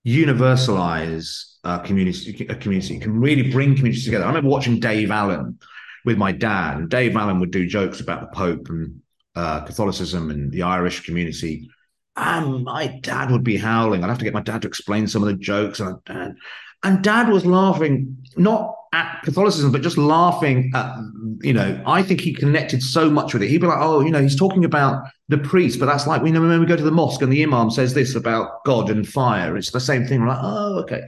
[0.07, 2.47] universalize a community.
[2.49, 4.25] A community can really bring communities together.
[4.25, 5.59] I remember watching Dave Allen
[6.07, 9.01] with my dad, and Dave Allen would do jokes about the Pope and
[9.37, 11.69] uh, Catholicism and the Irish community.
[12.17, 14.05] And my dad would be howling.
[14.05, 16.39] I'd have to get my dad to explain some of the jokes, and and,
[16.85, 20.97] and dad was laughing not at Catholicism, but just laughing at,
[21.41, 23.49] you know, I think he connected so much with it.
[23.49, 26.31] He'd be like, oh, you know, he's talking about the priest, but that's like, you
[26.31, 29.07] know, when we go to the mosque and the imam says this about God and
[29.07, 30.21] fire, it's the same thing.
[30.21, 31.03] We're like, oh, okay.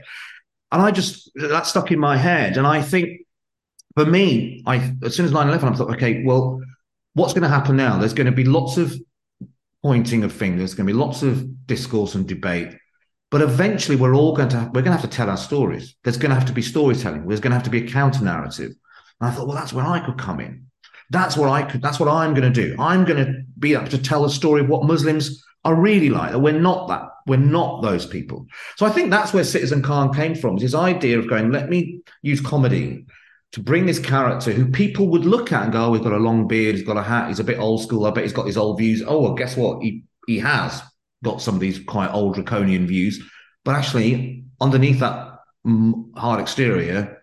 [0.73, 2.57] And I just, that stuck in my head.
[2.57, 3.21] And I think
[3.95, 6.61] for me, I, as soon as 9 11, I thought, okay, well,
[7.13, 7.97] what's going to happen now?
[7.97, 8.93] There's going to be lots of
[9.81, 12.75] pointing of fingers, there's going to be lots of discourse and debate.
[13.29, 15.95] But eventually, we're all going to we're going to have to tell our stories.
[16.03, 17.27] There's going to have to be storytelling.
[17.27, 18.71] There's going to have to be a counter narrative.
[19.19, 20.67] And I thought, well, that's where I could come in.
[21.09, 21.81] That's what I could.
[21.81, 22.75] That's what I'm going to do.
[22.79, 26.31] I'm going to be up to tell a story of what Muslims are really like.
[26.31, 27.09] That we're not that.
[27.25, 28.47] We're not those people.
[28.77, 30.55] So I think that's where Citizen Khan came from.
[30.55, 33.05] Is his idea of going, let me use comedy
[33.53, 36.17] to bring this character who people would look at and go, oh, he's got a
[36.17, 38.05] long beard, he's got a hat, he's a bit old school.
[38.05, 39.03] I bet he's got his old views.
[39.05, 39.81] Oh, well, guess what?
[39.81, 40.81] He he has
[41.23, 43.23] got some of these quite old draconian views,
[43.63, 45.39] but actually underneath that
[46.15, 47.21] hard exterior,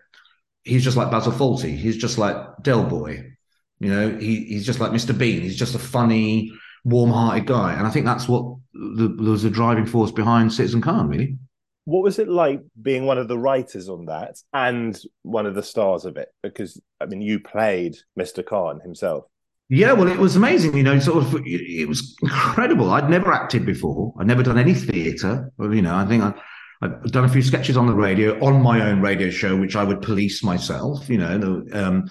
[0.63, 1.75] he's just like Basil Fawlty.
[1.75, 3.31] He's just like Del Boy.
[3.79, 5.17] You know, he, he's just like Mr.
[5.17, 5.41] Bean.
[5.41, 6.51] He's just a funny,
[6.83, 11.09] warm-hearted guy, and I think that's what the, was the driving force behind Citizen Khan,
[11.09, 11.37] really.
[11.85, 15.61] What was it like being one of the writers on that and one of the
[15.61, 16.29] stars of it?
[16.41, 18.43] Because I mean, you played Mr.
[18.43, 19.25] Khan himself.
[19.69, 20.77] Yeah, well, it was amazing.
[20.77, 22.91] You know, sort of, it was incredible.
[22.91, 24.13] I'd never acted before.
[24.19, 25.51] I'd never done any theatre.
[25.59, 26.33] You know, I think I,
[26.81, 29.83] I've done a few sketches on the radio, on my own radio show, which I
[29.83, 31.09] would police myself.
[31.09, 32.09] You know, um,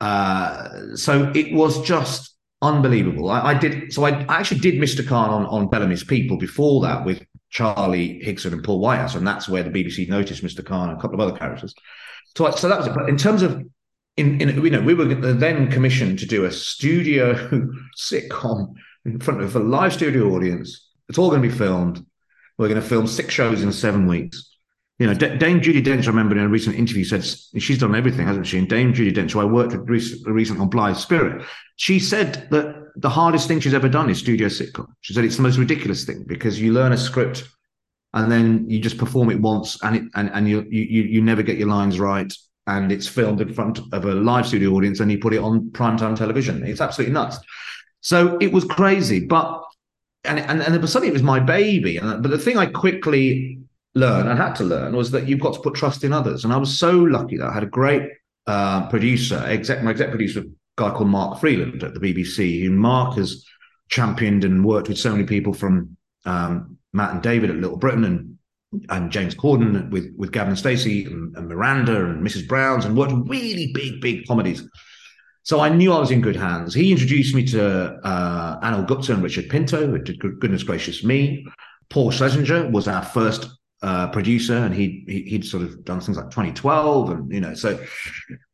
[0.00, 3.30] uh, so it was just unbelievable.
[3.30, 4.04] I, I, did so.
[4.04, 5.06] I, I actually did Mr.
[5.06, 9.48] Khan on on Bellamy's People before that with Charlie Higson and Paul Whitehouse, and that's
[9.48, 10.64] where the BBC noticed Mr.
[10.64, 11.72] Khan and a couple of other characters.
[12.36, 12.94] So, so that was it.
[12.94, 13.64] But in terms of
[14.16, 17.34] in, in you know we were then commissioned to do a studio
[17.98, 18.74] sitcom
[19.04, 20.88] in front of a live studio audience.
[21.08, 22.04] It's all going to be filmed.
[22.58, 24.56] We're going to film six shows in seven weeks.
[24.98, 27.22] You know, D- Dame Judi Dench, I remember in a recent interview said
[27.60, 28.58] she's done everything, hasn't she?
[28.58, 31.44] And Dame Judi Dench, who I worked with recently recent on Blithe Spirit,
[31.76, 34.86] she said that the hardest thing she's ever done is studio sitcom.
[35.02, 37.46] She said it's the most ridiculous thing because you learn a script
[38.14, 41.42] and then you just perform it once and it and, and you you you never
[41.42, 42.32] get your lines right
[42.66, 45.70] and it's filmed in front of a live studio audience and he put it on
[45.70, 46.64] primetime television.
[46.64, 47.38] It's absolutely nuts.
[48.00, 49.62] So it was crazy, but
[50.24, 51.96] and and, and suddenly it was my baby.
[51.96, 53.60] And, but the thing I quickly
[53.94, 56.44] learned and had to learn was that you've got to put trust in others.
[56.44, 58.02] And I was so lucky that I had a great
[58.46, 60.44] uh, producer, exec my exec producer,
[60.76, 62.62] guy called Mark Freeland at the BBC.
[62.62, 63.44] Who Mark has
[63.88, 68.04] championed and worked with so many people from um, Matt and David at Little Britain
[68.04, 68.35] and
[68.88, 72.46] and James Corden with with Gavin and Stacey and, and, Miranda and Mrs.
[72.46, 74.68] Brown's and worked really big, big comedies.
[75.42, 76.74] So I knew I was in good hands.
[76.74, 81.46] He introduced me to uh, Anil Gupta and Richard Pinto, who did Goodness Gracious Me.
[81.88, 83.48] Paul Schlesinger was our first
[83.82, 87.54] uh, producer, and he, he would sort of done things like 2012, and you know,
[87.54, 87.78] so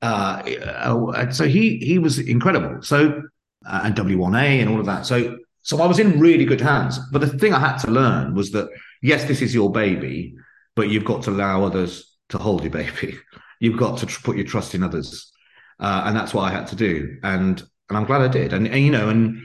[0.03, 0.43] uh,
[0.75, 2.83] uh, so he he was incredible.
[2.83, 3.23] So
[3.67, 5.07] uh, and W1A and all of that.
[5.07, 6.99] So so I was in really good hands.
[7.11, 8.69] But the thing I had to learn was that
[9.03, 10.37] yes, this is your baby,
[10.75, 13.19] but you've got to allow others to hold your baby.
[13.61, 15.31] You've got to tr- put your trust in others,
[15.79, 17.17] uh, and that's what I had to do.
[17.23, 18.53] And and I'm glad I did.
[18.53, 19.41] And, and you know, and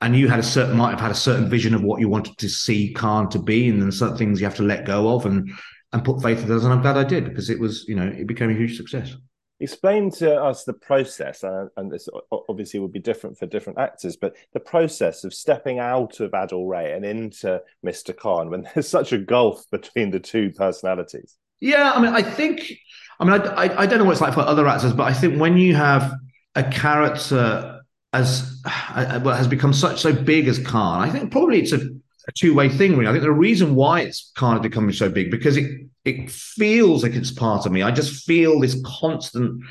[0.00, 2.36] and you had a certain might have had a certain vision of what you wanted
[2.38, 5.26] to see Khan to be, and then certain things you have to let go of
[5.26, 5.48] and
[5.92, 6.64] and put faith in others.
[6.64, 9.14] And I'm glad I did because it was, you know, it became a huge success.
[9.62, 12.08] Explain to us the process, uh, and this
[12.48, 16.68] obviously would be different for different actors, but the process of stepping out of Adil
[16.68, 18.16] Ray and into Mr.
[18.16, 21.36] Khan when there's such a gulf between the two personalities.
[21.60, 22.72] Yeah, I mean, I think,
[23.20, 25.12] I mean, I, I, I don't know what it's like for other actors, but I
[25.12, 26.12] think when you have
[26.56, 27.80] a character
[28.12, 31.88] as uh, well has become such so big as Khan, I think probably it's a,
[32.28, 32.96] a two way thing.
[32.96, 35.70] Really, I think the reason why it's Khan is becoming so big because it
[36.04, 37.82] it feels like it's part of me.
[37.82, 39.62] I just feel this constant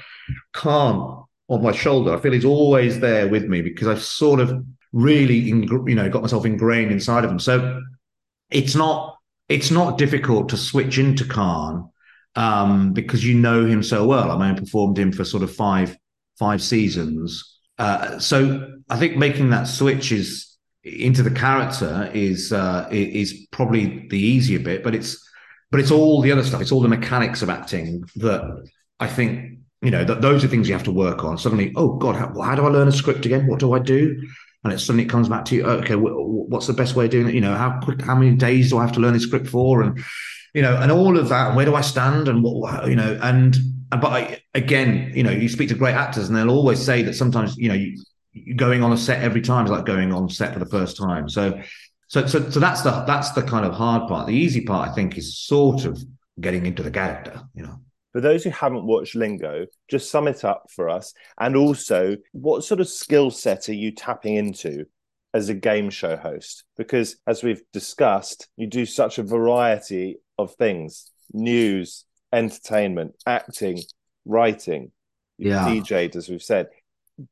[0.53, 2.13] Khan on my shoulder.
[2.13, 6.21] I feel he's always there with me because I've sort of really, you know, got
[6.21, 7.39] myself ingrained inside of him.
[7.39, 7.81] So
[8.49, 9.17] it's not
[9.49, 11.89] it's not difficult to switch into Khan
[12.35, 14.31] um, because you know him so well.
[14.31, 15.97] I mean, I performed him for sort of five
[16.39, 17.59] five seasons.
[17.77, 20.50] Uh, so I think making that switch is
[20.83, 25.27] into the character is uh, is probably the easier bit, but it's
[25.69, 26.61] but it's all the other stuff.
[26.61, 30.67] It's all the mechanics of acting that I think you know that those are things
[30.67, 31.37] you have to work on.
[31.37, 33.47] Suddenly, oh God, how, how do I learn a script again?
[33.47, 34.21] What do I do?
[34.63, 35.65] and it suddenly comes back to you.
[35.65, 37.33] Okay, what's the best way of doing it?
[37.33, 39.81] You know, how quick, how many days do I have to learn this script for?
[39.81, 40.03] And
[40.53, 41.55] you know, and all of that.
[41.55, 42.27] Where do I stand?
[42.27, 43.57] And what you know, and
[43.89, 47.15] but I, again, you know, you speak to great actors, and they'll always say that
[47.15, 48.01] sometimes you know, you,
[48.55, 51.29] going on a set every time is like going on set for the first time.
[51.29, 51.61] So,
[52.07, 54.27] so, so, so that's the that's the kind of hard part.
[54.27, 56.01] The easy part, I think, is sort of
[56.39, 57.41] getting into the character.
[57.53, 57.79] You know.
[58.11, 61.13] For those who haven't watched Lingo, just sum it up for us.
[61.39, 64.85] And also, what sort of skill set are you tapping into
[65.33, 66.65] as a game show host?
[66.75, 73.79] Because as we've discussed, you do such a variety of things news, entertainment, acting,
[74.25, 74.91] writing,
[75.37, 75.65] yeah.
[75.65, 76.67] DJed, as we've said.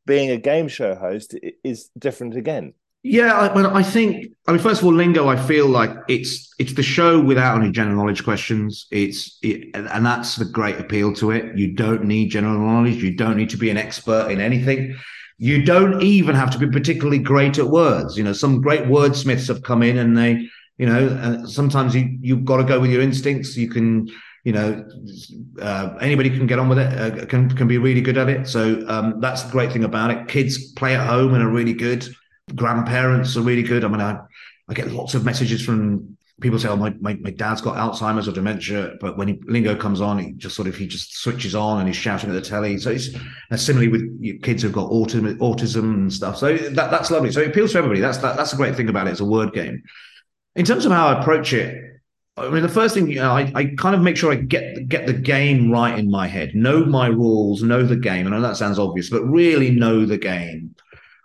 [0.06, 2.74] Being a game show host is different again.
[3.02, 4.34] Yeah, I, I think.
[4.46, 5.30] I mean, first of all, Lingo.
[5.30, 8.88] I feel like it's it's the show without any general knowledge questions.
[8.92, 11.58] It's it, and that's the great appeal to it.
[11.58, 13.02] You don't need general knowledge.
[13.02, 14.98] You don't need to be an expert in anything.
[15.38, 18.18] You don't even have to be particularly great at words.
[18.18, 22.18] You know, some great wordsmiths have come in and they, you know, uh, sometimes you
[22.20, 23.56] you've got to go with your instincts.
[23.56, 24.10] You can
[24.44, 24.88] you know,
[25.62, 28.48] uh, anybody can get on with it, uh, can can be really good at it.
[28.48, 30.28] So um, that's the great thing about it.
[30.28, 32.08] Kids play at home and are really good
[32.56, 33.84] grandparents are really good.
[33.84, 34.20] I mean, I,
[34.68, 38.28] I get lots of messages from people say, "Oh, my, my, my dad's got Alzheimer's
[38.28, 41.56] or dementia," but when he, Lingo comes on, he just sort of he just switches
[41.56, 42.78] on and he's shouting at the telly.
[42.78, 43.10] So it's
[43.56, 46.38] similarly with kids who've got autism, autism and stuff.
[46.38, 47.32] So that that's lovely.
[47.32, 48.02] So it appeals to everybody.
[48.02, 49.12] That's that, that's a great thing about it.
[49.12, 49.84] It's a word game.
[50.56, 51.99] In terms of how I approach it,
[52.40, 54.88] I mean, the first thing you know, I, I kind of make sure I get
[54.88, 58.28] get the game right in my head, know my rules, know the game.
[58.28, 60.76] I know that sounds obvious, but really know the game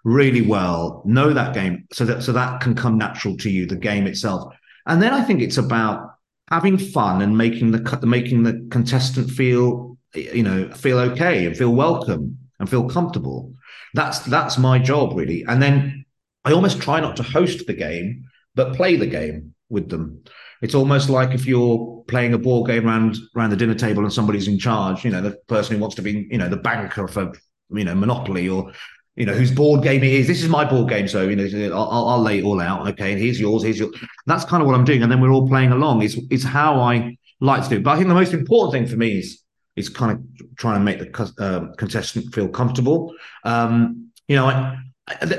[0.05, 3.77] really well, know that game, so that so that can come natural to you, the
[3.77, 4.53] game itself.
[4.87, 6.11] And then I think it's about
[6.51, 11.75] having fun and making the making the contestant feel you know feel okay and feel
[11.75, 13.55] welcome and feel comfortable.
[13.95, 15.45] That's that's my job really.
[15.49, 16.05] And then
[16.45, 18.25] I almost try not to host the game,
[18.55, 20.23] but play the game with them.
[20.65, 24.11] It's almost like if you're playing a board game around around the dinner table and
[24.11, 27.07] somebody's in charge, you know, the person who wants to be, you know, the banker
[27.07, 27.33] for
[27.71, 28.73] you know Monopoly or
[29.15, 30.27] you know, whose board game it is.
[30.27, 32.89] This is my board game, so you know, I'll, I'll lay it all out.
[32.89, 33.63] Okay, and here's yours.
[33.63, 33.91] Here's your.
[34.25, 36.01] That's kind of what I'm doing, and then we're all playing along.
[36.01, 37.77] Is it's how I like to do.
[37.77, 37.83] It.
[37.85, 39.43] But I think the most important thing for me is
[39.77, 43.15] is kind of trying to make the uh, contestant feel comfortable.
[43.45, 44.79] Um, you know, I,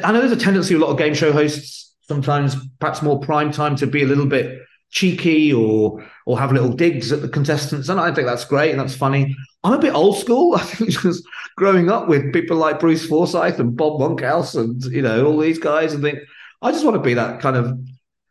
[0.03, 3.51] I know there's a tendency a lot of game show hosts sometimes, perhaps more prime
[3.51, 4.59] time, to be a little bit
[4.95, 8.79] cheeky or or have little digs at the contestants, and I think that's great and
[8.79, 9.35] that's funny.
[9.63, 10.55] I'm a bit old school.
[10.59, 11.23] I think just
[11.55, 15.59] growing up with people like Bruce Forsyth and Bob Monkhouse and you know all these
[15.59, 16.19] guys, and think
[16.61, 17.77] I just want to be that kind of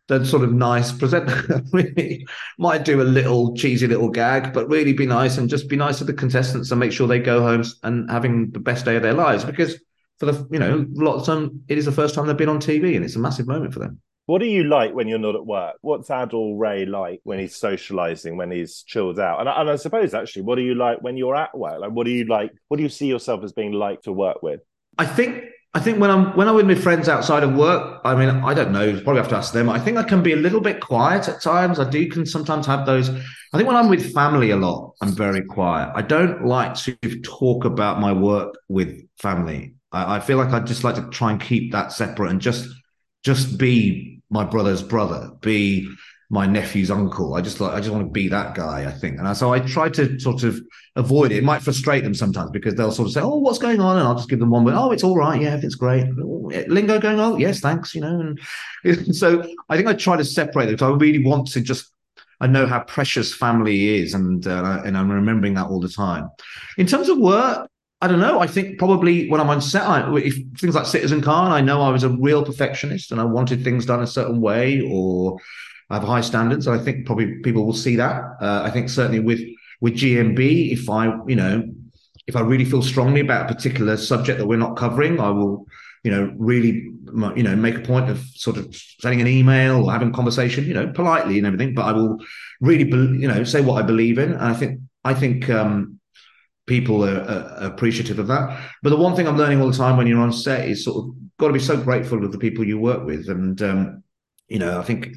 [0.09, 1.63] that sort of nice presenter.
[1.73, 2.27] really
[2.59, 5.99] might do a little cheesy little gag, but really be nice and just be nice
[5.99, 9.03] to the contestants and make sure they go home and having the best day of
[9.03, 9.79] their lives because
[10.19, 12.49] for the you know a lot of time it is the first time they've been
[12.49, 14.01] on TV and it's a massive moment for them.
[14.27, 15.77] What do you like when you're not at work?
[15.83, 19.41] What's Adil Ray like when he's socializing, when he's chilled out?
[19.41, 21.81] And, and I suppose actually, what do you like when you're at work?
[21.81, 22.51] Like, what do you like?
[22.69, 24.61] What do you see yourself as being like to work with?
[24.97, 28.15] I think I think when I'm when I'm with my friends outside of work, I
[28.15, 28.93] mean, I don't know.
[29.03, 29.69] Probably have to ask them.
[29.69, 31.81] I think I can be a little bit quiet at times.
[31.81, 33.11] I do can sometimes have those.
[33.11, 35.91] I think when I'm with family a lot, I'm very quiet.
[35.95, 39.75] I don't like to talk about my work with family.
[39.91, 42.69] I, I feel like I just like to try and keep that separate and just
[43.25, 45.89] just be my brother's brother, be
[46.31, 47.35] my nephew's uncle.
[47.35, 49.19] I just like I just want to be that guy, I think.
[49.19, 50.61] And so I try to sort of
[50.97, 51.39] avoid it.
[51.39, 53.99] It might frustrate them sometimes because they'll sort of say, Oh, what's going on?
[53.99, 56.07] And I'll just give them one word, oh, it's all right, yeah, it's great.
[56.69, 58.35] Lingo going, oh, yes, thanks, you know.
[58.85, 61.91] And so I think I try to separate it because I really want to just
[62.41, 66.29] I know how precious family is, and uh, and I'm remembering that all the time.
[66.77, 67.71] In terms of work,
[68.05, 68.39] I don't know.
[68.39, 71.81] I think probably when I'm on set, I, if things like Citizen Khan, I know
[71.81, 75.39] I was a real perfectionist and I wanted things done a certain way or
[75.89, 76.69] I have high standards.
[76.69, 78.21] I think probably people will see that.
[78.43, 79.41] Uh, I think certainly with
[79.81, 81.65] with GMB, if I you know
[82.27, 85.65] if I really feel strongly about a particular subject that we're not covering, I will
[86.03, 86.91] you know really
[87.37, 90.67] you know make a point of sort of sending an email or having a conversation,
[90.67, 91.73] you know, politely and everything.
[91.73, 92.19] But I will
[92.61, 94.33] really you know say what I believe in.
[94.33, 96.01] And I think I think um,
[96.67, 98.61] people are, are, appreciative of that.
[98.83, 101.05] But the one thing I'm learning all the time when you're on set is sort
[101.05, 103.29] of got to be so grateful of the people you work with.
[103.29, 104.03] And um,
[104.49, 105.15] you know, I think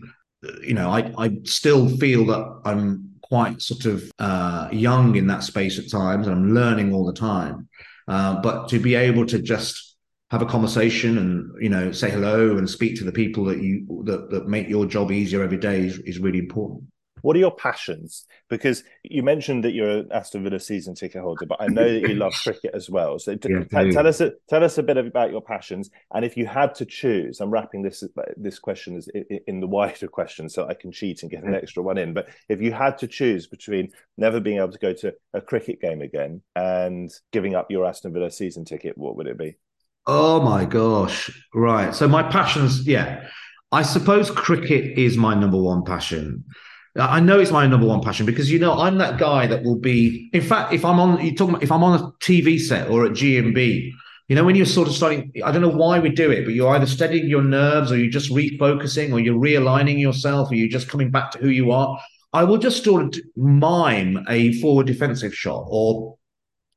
[0.61, 5.43] you know, I I still feel that I'm quite sort of uh, young in that
[5.43, 7.67] space at times, and I'm learning all the time.
[8.07, 9.95] Uh, but to be able to just
[10.31, 14.03] have a conversation and you know say hello and speak to the people that you
[14.05, 16.83] that, that make your job easier every day is, is really important
[17.27, 18.25] What are your passions?
[18.49, 22.07] Because you mentioned that you're an Aston Villa season ticket holder, but I know that
[22.07, 23.19] you love cricket as well.
[23.19, 26.45] So yeah, t- tell us tell us a bit about your passions, and if you
[26.45, 28.01] had to choose, I'm wrapping this
[28.37, 29.09] this question is
[29.45, 32.13] in the wider question, so I can cheat and get an extra one in.
[32.13, 35.81] But if you had to choose between never being able to go to a cricket
[35.81, 39.57] game again and giving up your Aston Villa season ticket, what would it be?
[40.05, 41.29] Oh my gosh!
[41.53, 41.93] Right.
[41.93, 43.27] So my passions, yeah.
[43.73, 46.45] I suppose cricket is my number one passion.
[46.97, 49.77] I know it's my number one passion because you know I'm that guy that will
[49.77, 50.29] be.
[50.33, 53.05] In fact, if I'm on, you talking about if I'm on a TV set or
[53.05, 53.91] at GMB,
[54.27, 55.31] you know when you're sort of starting.
[55.43, 58.11] I don't know why we do it, but you're either steadying your nerves, or you're
[58.11, 61.99] just refocusing, or you're realigning yourself, or you're just coming back to who you are.
[62.33, 66.17] I will just sort of mime a forward defensive shot, or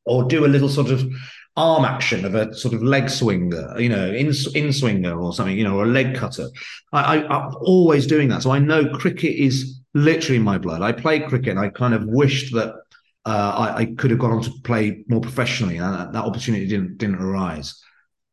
[0.04, 1.10] or do a little sort of
[1.56, 5.56] arm action of a sort of leg swinger, you know, in in swinger or something,
[5.56, 6.48] you know, or a leg cutter.
[6.92, 10.82] I, I, I'm always doing that, so I know cricket is literally in my blood.
[10.82, 12.74] I played cricket, and I kind of wished that
[13.26, 16.66] uh, I, I, could have gone on to play more professionally, and that, that opportunity
[16.66, 17.80] didn't didn't arise.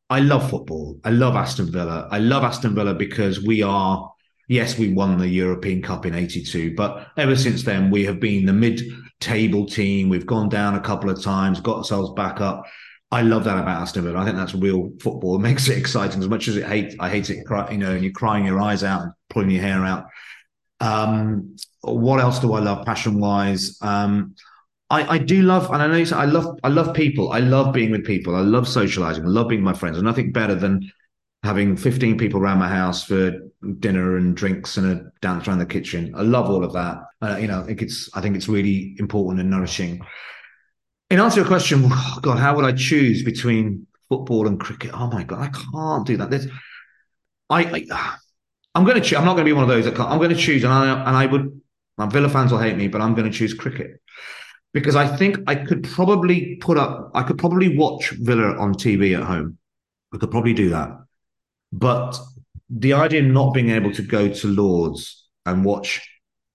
[0.10, 0.99] I love football.
[1.03, 2.08] I love Aston Villa.
[2.10, 4.12] I love Aston Villa because we are.
[4.47, 8.45] Yes, we won the European Cup in '82, but ever since then we have been
[8.45, 10.08] the mid-table team.
[10.08, 12.64] We've gone down a couple of times, got ourselves back up.
[13.12, 14.20] I love that about Aston Villa.
[14.20, 15.36] I think that's real football.
[15.36, 16.95] It makes it exciting as much as it hate.
[16.99, 17.45] I hate it.
[17.72, 20.05] You know, and you're crying your eyes out and pulling your hair out.
[20.80, 23.78] Um, what else do I love passion wise?
[23.82, 24.36] Um,
[24.89, 27.32] I, I do love, and I know I love, I love people.
[27.32, 28.36] I love being with people.
[28.36, 29.25] I love socializing.
[29.25, 29.97] I love being my friends.
[29.97, 30.89] And nothing better than
[31.43, 33.34] having 15 people around my house for
[33.80, 36.13] dinner and drinks and a dance around the kitchen.
[36.15, 36.97] I love all of that.
[37.21, 40.01] Uh, you know, I think it's, I think it's really important and nourishing.
[41.09, 44.91] In answer to your question, oh God, how would I choose between football and cricket?
[44.93, 46.30] Oh my God, I can't do that.
[46.30, 46.47] There's,
[47.49, 48.15] I, I
[48.78, 49.17] I'm going to.
[49.17, 50.07] I'm not going to be one of those that can't.
[50.07, 51.61] I'm going to choose, and I and I would.
[51.97, 53.99] My Villa fans will hate me, but I'm going to choose cricket
[54.71, 57.09] because I think I could probably put up.
[57.15, 59.57] I could probably watch Villa on TV at home.
[60.13, 60.91] I could probably do that,
[61.73, 62.19] but
[62.69, 66.07] the idea of not being able to go to Lords and watch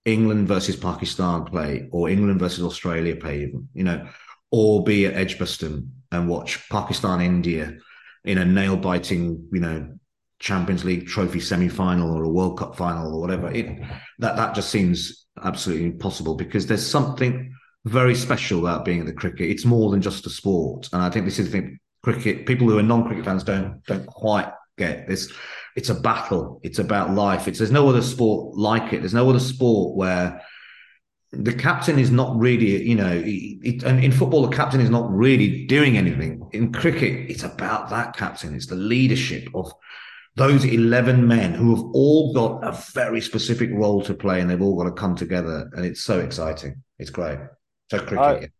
[0.05, 4.07] England versus Pakistan play, or England versus Australia play, even you know,
[4.49, 7.79] or be at Edgbaston and watch Pakistan India
[8.23, 9.97] in a nail biting, you know,
[10.43, 13.49] Champions League trophy semi final or a World Cup final or whatever.
[13.49, 13.79] It,
[14.19, 19.13] that that just seems absolutely impossible because there's something very special about being at the
[19.13, 19.49] cricket.
[19.49, 21.79] It's more than just a sport, and I think this is the thing.
[22.03, 25.31] Cricket people who are non-cricket fans don't don't quite get this.
[25.77, 26.59] It's a battle.
[26.61, 27.47] It's about life.
[27.47, 28.99] It's there's no other sport like it.
[28.99, 30.41] There's no other sport where
[31.31, 35.09] the captain is not really, you know, it, and in football, the captain is not
[35.09, 36.45] really doing anything.
[36.51, 38.53] In cricket, it's about that captain.
[38.53, 39.71] It's the leadership of
[40.35, 44.61] those 11 men who have all got a very specific role to play and they've
[44.61, 45.69] all got to come together.
[45.73, 46.81] And it's so exciting.
[46.97, 47.39] It's great.
[47.91, 48.51] So cricket.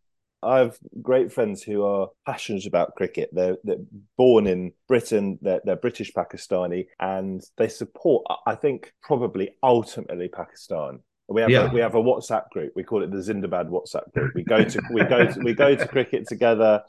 [0.44, 3.30] I, I have great friends who are passionate about cricket.
[3.32, 3.78] They're, they're
[4.18, 11.00] born in Britain, they're, they're British Pakistani, and they support, I think, probably ultimately Pakistan.
[11.30, 11.72] We have yeah.
[11.72, 12.74] a, we have a WhatsApp group.
[12.76, 14.36] We call it the Zindabad WhatsApp group.
[14.36, 16.84] We go to we go to, we go to cricket together.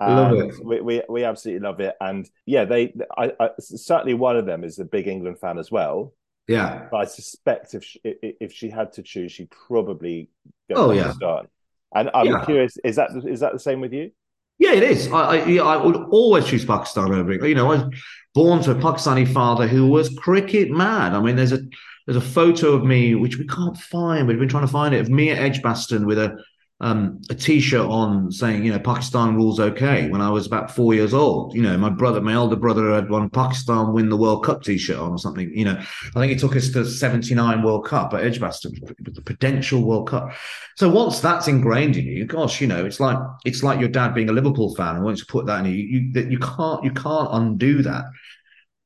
[0.00, 0.64] Love um, it.
[0.64, 4.64] We, we, we absolutely love it, and yeah, they I, I, certainly one of them
[4.64, 6.14] is a big England fan as well.
[6.48, 10.30] Yeah, but I suspect if she, if she had to choose, she'd probably
[10.68, 11.48] go oh yeah start.
[11.94, 12.44] And I'm yeah.
[12.44, 14.10] curious, is that is that the same with you?
[14.58, 15.08] Yeah, it is.
[15.12, 17.48] I I, I would always choose Pakistan over England.
[17.48, 18.00] You know, I was
[18.34, 21.12] born to a Pakistani father who was cricket mad.
[21.12, 21.60] I mean, there's a
[22.06, 24.26] there's a photo of me which we can't find.
[24.26, 26.36] We've been trying to find it of me at Edgbaston with a
[26.82, 30.10] um, a t-shirt on saying, you know, Pakistan rules okay.
[30.10, 33.08] When I was about four years old, you know, my brother, my older brother, had
[33.08, 35.56] one Pakistan win the World Cup t-shirt on or something.
[35.56, 39.84] You know, I think it took us to '79 World Cup at Edgbaston, the Prudential
[39.84, 40.32] World Cup.
[40.76, 44.12] So once that's ingrained in you, gosh, you know, it's like it's like your dad
[44.12, 46.90] being a Liverpool fan and once to put that in you, you, you can't you
[46.90, 48.06] can't undo that.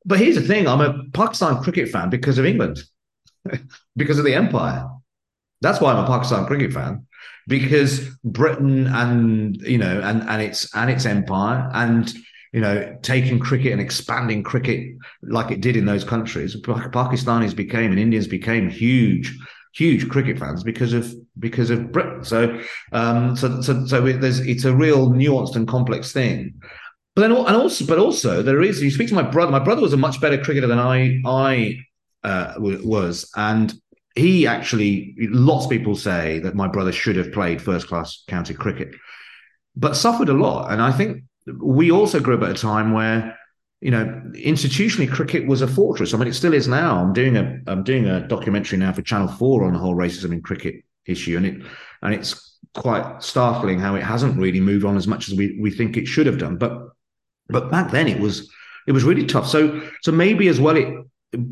[0.04, 2.82] But here's the thing: I'm a Pakistan cricket fan because of England.
[3.96, 4.86] because of the empire.
[5.62, 7.05] That's why I'm a Pakistan cricket fan
[7.46, 12.12] because Britain and you know and and its and its empire and
[12.52, 17.90] you know taking cricket and expanding cricket like it did in those countries, Pakistanis became
[17.90, 19.36] and Indians became huge
[19.76, 22.24] huge cricket fans because of because of Britain.
[22.24, 22.58] So
[22.92, 26.54] um, so so so it, it's a real nuanced and complex thing.
[27.14, 29.52] But then and also but also there is you speak to my brother.
[29.52, 31.78] My brother was a much better cricketer than I I
[32.24, 33.30] uh, was.
[33.36, 33.72] And
[34.16, 38.54] he actually, lots of people say that my brother should have played first class county
[38.54, 38.94] cricket,
[39.76, 40.72] but suffered a lot.
[40.72, 41.24] And I think
[41.60, 43.38] we also grew up at a time where
[43.80, 44.04] you know,
[44.34, 46.14] institutionally, cricket was a fortress.
[46.14, 46.98] I mean, it still is now.
[46.98, 50.32] I'm doing a I'm doing a documentary now for Channel Four on the whole racism
[50.32, 51.62] in cricket issue, and it
[52.02, 55.70] and it's quite startling how it hasn't really moved on as much as we we
[55.70, 56.56] think it should have done.
[56.56, 56.88] But
[57.48, 58.50] but back then it was
[58.86, 59.46] it was really tough.
[59.46, 60.92] So so maybe as well, it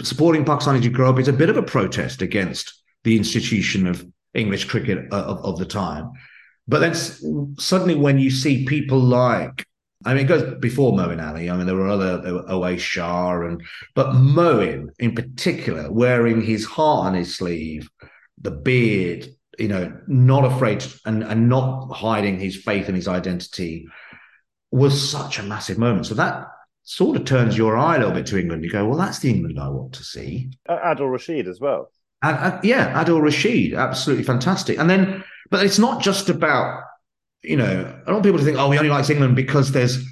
[0.02, 3.86] supporting Pakistan as you grow up is a bit of a protest against the institution
[3.86, 6.10] of English cricket uh, of, of the time.
[6.66, 6.94] But then
[7.58, 9.66] suddenly, when you see people like
[10.04, 11.48] I mean, it goes before Moeen Ali.
[11.48, 13.62] I mean, there were other, there Owais Shah, and
[13.94, 17.88] but Moeen in particular, wearing his heart on his sleeve,
[18.40, 19.28] the beard,
[19.58, 23.86] you know, not afraid to, and and not hiding his faith and his identity,
[24.70, 26.06] was such a massive moment.
[26.06, 26.48] So that
[26.84, 28.64] sort of turns your eye a little bit to England.
[28.64, 30.50] You go, well, that's the England I want to see.
[30.68, 31.90] Adil Rashid as well.
[32.22, 34.78] And, yeah, Adil Rashid, absolutely fantastic.
[34.78, 36.82] And then, but it's not just about
[37.44, 40.02] you know, I don't want people to think, oh, we only like England because there's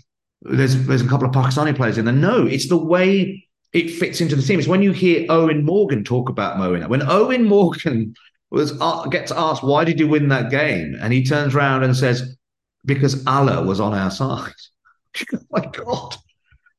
[0.43, 2.15] there's there's a couple of Pakistani players in there.
[2.15, 4.59] No, it's the way it fits into the team.
[4.59, 6.87] It's when you hear Eoin Morgan talk about Moeen.
[6.89, 8.15] When Eoin Morgan
[8.51, 11.97] was uh, gets asked why did you win that game, and he turns around and
[11.97, 12.37] says,
[12.85, 14.53] because Allah was on our side.
[15.33, 16.17] oh my God,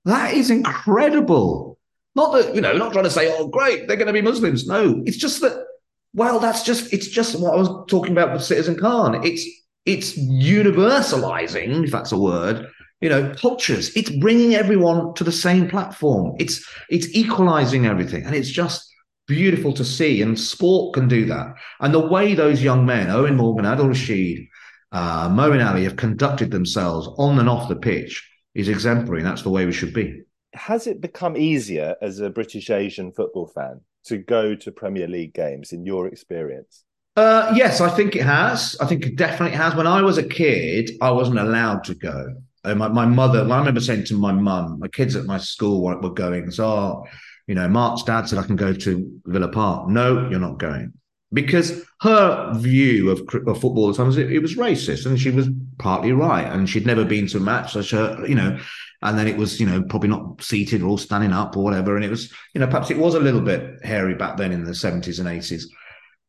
[0.06, 1.78] that is incredible.
[2.16, 4.68] Not that you know, not trying to say, oh, great, they're going to be Muslims.
[4.68, 5.66] No, it's just that.
[6.14, 9.26] Well, that's just it's just what I was talking about with Citizen Khan.
[9.26, 9.46] It's
[9.86, 12.68] it's universalizing, if that's a word,
[13.02, 13.96] you know, cultures.
[13.98, 16.36] It's bringing everyone to the same platform.
[16.40, 18.88] It's it's equalizing everything, and it's just
[19.28, 20.22] beautiful to see.
[20.22, 21.56] And sport can do that.
[21.80, 24.46] And the way those young men, Eoin Morgan, Adil Rashid,
[24.92, 28.24] uh, Moeen Ali, have conducted themselves on and off the pitch
[28.56, 29.20] is exemplary.
[29.20, 30.22] And that's the way we should be.
[30.54, 35.34] Has it become easier as a British Asian football fan to go to Premier League
[35.34, 36.84] games in your experience?
[37.16, 38.76] Uh, yes, I think it has.
[38.82, 39.76] I think it definitely has.
[39.76, 42.36] When I was a kid, I wasn't allowed to go.
[42.66, 46.00] My, my mother, I remember saying to my mum, my kids at my school were,
[46.00, 47.04] were going, so, oh,
[47.46, 49.90] you know, Mark's dad said I can go to Villa Park.
[49.90, 50.94] No, you're not going.
[51.34, 55.50] Because her view of, of football at times, it, it, was racist and she was
[55.80, 56.46] partly right.
[56.46, 57.74] And she'd never been to a match.
[57.74, 58.60] So, she, you know,
[59.02, 61.96] and then it was, you know, probably not seated or all standing up or whatever.
[61.96, 64.64] And it was, you know, perhaps it was a little bit hairy back then in
[64.64, 65.64] the 70s and 80s.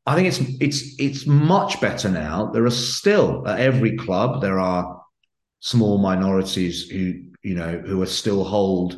[0.06, 2.50] I think it's it's it's much better now.
[2.52, 5.02] There are still at every club there are
[5.60, 8.96] small minorities who you know who are still hold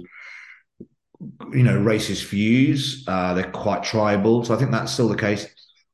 [1.53, 3.05] you know racist views.
[3.07, 5.47] Uh, they're quite tribal, so I think that's still the case.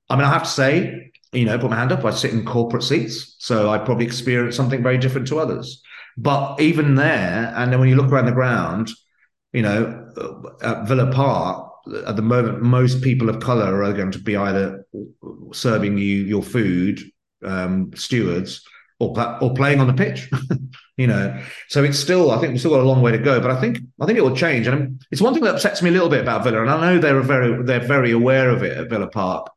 [0.09, 2.05] I mean, I have to say, you know, put my hand up.
[2.05, 5.83] I sit in corporate seats, so I probably experience something very different to others.
[6.17, 8.91] But even there, and then when you look around the ground,
[9.53, 10.09] you know,
[10.63, 11.71] at Villa Park,
[12.07, 14.87] at the moment, most people of color are going to be either
[15.53, 17.01] serving you your food,
[17.45, 18.63] um, stewards,
[18.99, 20.31] or or playing on the pitch.
[20.97, 23.41] you know, so it's still I think we've still got a long way to go,
[23.41, 24.67] but I think I think it will change.
[24.67, 26.99] And it's one thing that upsets me a little bit about Villa, and I know
[26.99, 29.52] they're very they're very aware of it at Villa Park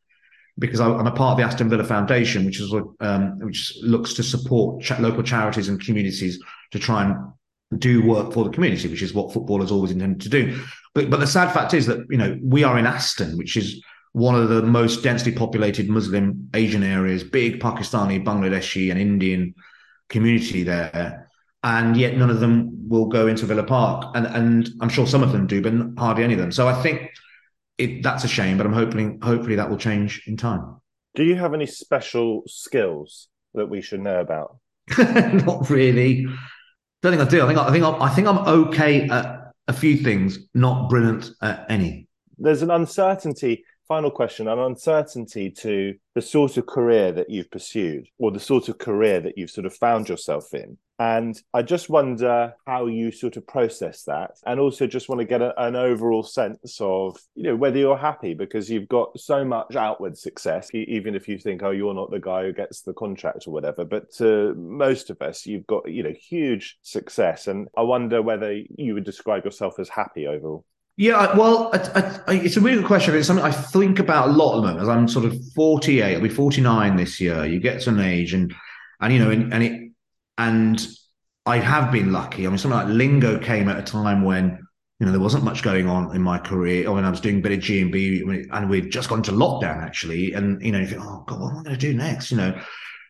[0.57, 4.23] because I'm a part of the Aston Villa Foundation, which is um, which looks to
[4.23, 6.39] support ch- local charities and communities
[6.71, 10.21] to try and do work for the community, which is what football has always intended
[10.21, 10.59] to do.
[10.93, 13.83] But but the sad fact is that you know we are in Aston, which is
[14.13, 19.53] one of the most densely populated Muslim Asian areas, big Pakistani, Bangladeshi, and Indian
[20.07, 21.29] community there,
[21.63, 25.21] and yet none of them will go into Villa Park, and and I'm sure some
[25.23, 26.53] of them do, but hardly any of them.
[26.53, 27.11] So I think
[27.77, 30.77] it, that's a shame, but I'm hoping hopefully that will change in time.
[31.15, 34.57] Do you have any special skills that we should know about?
[34.97, 36.25] Not really.
[37.01, 37.43] Don't think I do.
[37.43, 41.31] I think I, think I'm, I think I'm okay at a few things, not brilliant
[41.41, 42.07] at any.
[42.37, 43.63] There's an uncertainty.
[43.87, 48.69] Final question: an uncertainty to the sort of career that you've pursued, or the sort
[48.69, 50.77] of career that you've sort of found yourself in.
[50.97, 54.31] And I just wonder how you sort of process that.
[54.45, 57.97] And also just want to get a, an overall sense of, you know, whether you're
[57.97, 62.11] happy because you've got so much outward success, even if you think, oh, you're not
[62.11, 63.83] the guy who gets the contract or whatever.
[63.83, 67.47] But to most of us, you've got, you know, huge success.
[67.47, 70.65] And I wonder whether you would describe yourself as happy overall.
[70.97, 73.13] Yeah, well, I, I, it's a really good question.
[73.15, 74.81] It's something I think about a lot at the moment.
[74.81, 77.45] As I'm sort of 48, I'll be 49 this year.
[77.45, 78.53] You get to an age, and
[79.01, 79.84] and you know, and, and it
[80.37, 80.85] and
[81.45, 82.45] I have been lucky.
[82.45, 84.59] I mean, something like Lingo came at a time when
[84.99, 86.89] you know there wasn't much going on in my career.
[86.89, 89.83] I mean, I was doing a bit of G and we'd just gone to lockdown
[89.83, 90.33] actually.
[90.33, 92.31] And you know, you think, oh God, what am I going to do next?
[92.31, 92.61] You know,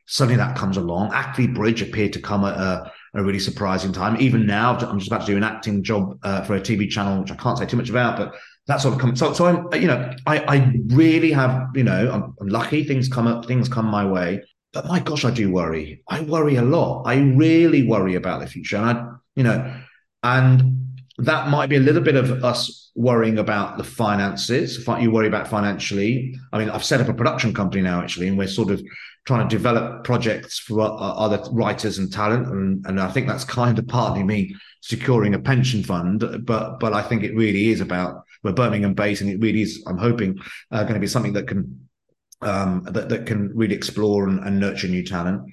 [0.06, 1.14] suddenly that comes along.
[1.14, 4.20] Ackley Bridge appeared to come at a, a really surprising time.
[4.20, 7.22] Even now, I'm just about to do an acting job uh, for a TV channel,
[7.22, 8.36] which I can't say too much about, but
[8.68, 9.16] that sort of come.
[9.16, 12.84] So, so I'm, you know, I, I really have, you know, I'm, I'm lucky.
[12.84, 14.42] Things come up, things come my way.
[14.76, 16.04] But my gosh, I do worry.
[16.10, 17.04] I worry a lot.
[17.06, 18.76] I really worry about the future.
[18.76, 19.08] And I,
[19.38, 19.74] you know,
[20.22, 24.86] and that might be a little bit of us worrying about the finances.
[25.00, 26.38] You worry about financially.
[26.52, 28.84] I mean, I've set up a production company now, actually, and we're sort of
[29.26, 33.80] trying to develop projects for other writers and talent, and, and I think that's kind
[33.80, 36.22] of partly me securing a pension fund.
[36.46, 39.84] But but I think it really is about we're Birmingham based, and it really is.
[39.88, 40.38] I'm hoping
[40.70, 41.88] uh, going to be something that can
[42.42, 45.50] um, that that can really explore and, and nurture new talent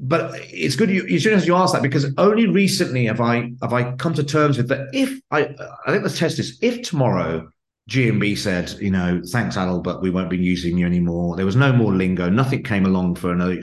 [0.00, 3.52] but it's good you as soon as you ask that because only recently have I
[3.60, 4.88] have I come to terms with that.
[4.94, 5.54] If I
[5.86, 7.50] I think the test is if tomorrow
[7.90, 11.36] GMB said, you know, thanks Adil, but we won't be using you anymore.
[11.36, 12.30] There was no more lingo.
[12.30, 13.62] Nothing came along for another.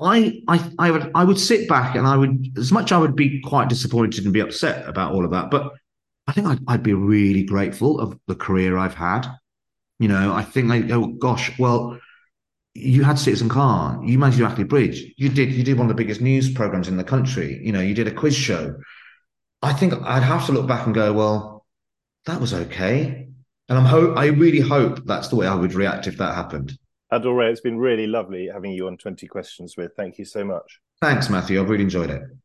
[0.00, 3.14] I I I would I would sit back and I would as much I would
[3.14, 5.72] be quite disappointed and be upset about all of that, but
[6.26, 9.26] I think I'd, I'd be really grateful of the career I've had.
[9.98, 11.98] You know, I think like, oh gosh, well,
[12.74, 15.86] you had Citizen Khan, you managed to do Ackley Bridge, you did you did one
[15.86, 17.60] of the biggest news programs in the country.
[17.62, 18.76] You know, you did a quiz show.
[19.62, 21.66] I think I'd have to look back and go, well,
[22.26, 23.28] that was okay.
[23.68, 26.78] And I'm hope I really hope that's the way I would react if that happened.
[27.10, 29.92] Ray, it's been really lovely having you on 20 Questions with.
[29.96, 30.78] Thank you so much.
[31.00, 31.60] Thanks, Matthew.
[31.60, 32.22] I've really enjoyed it.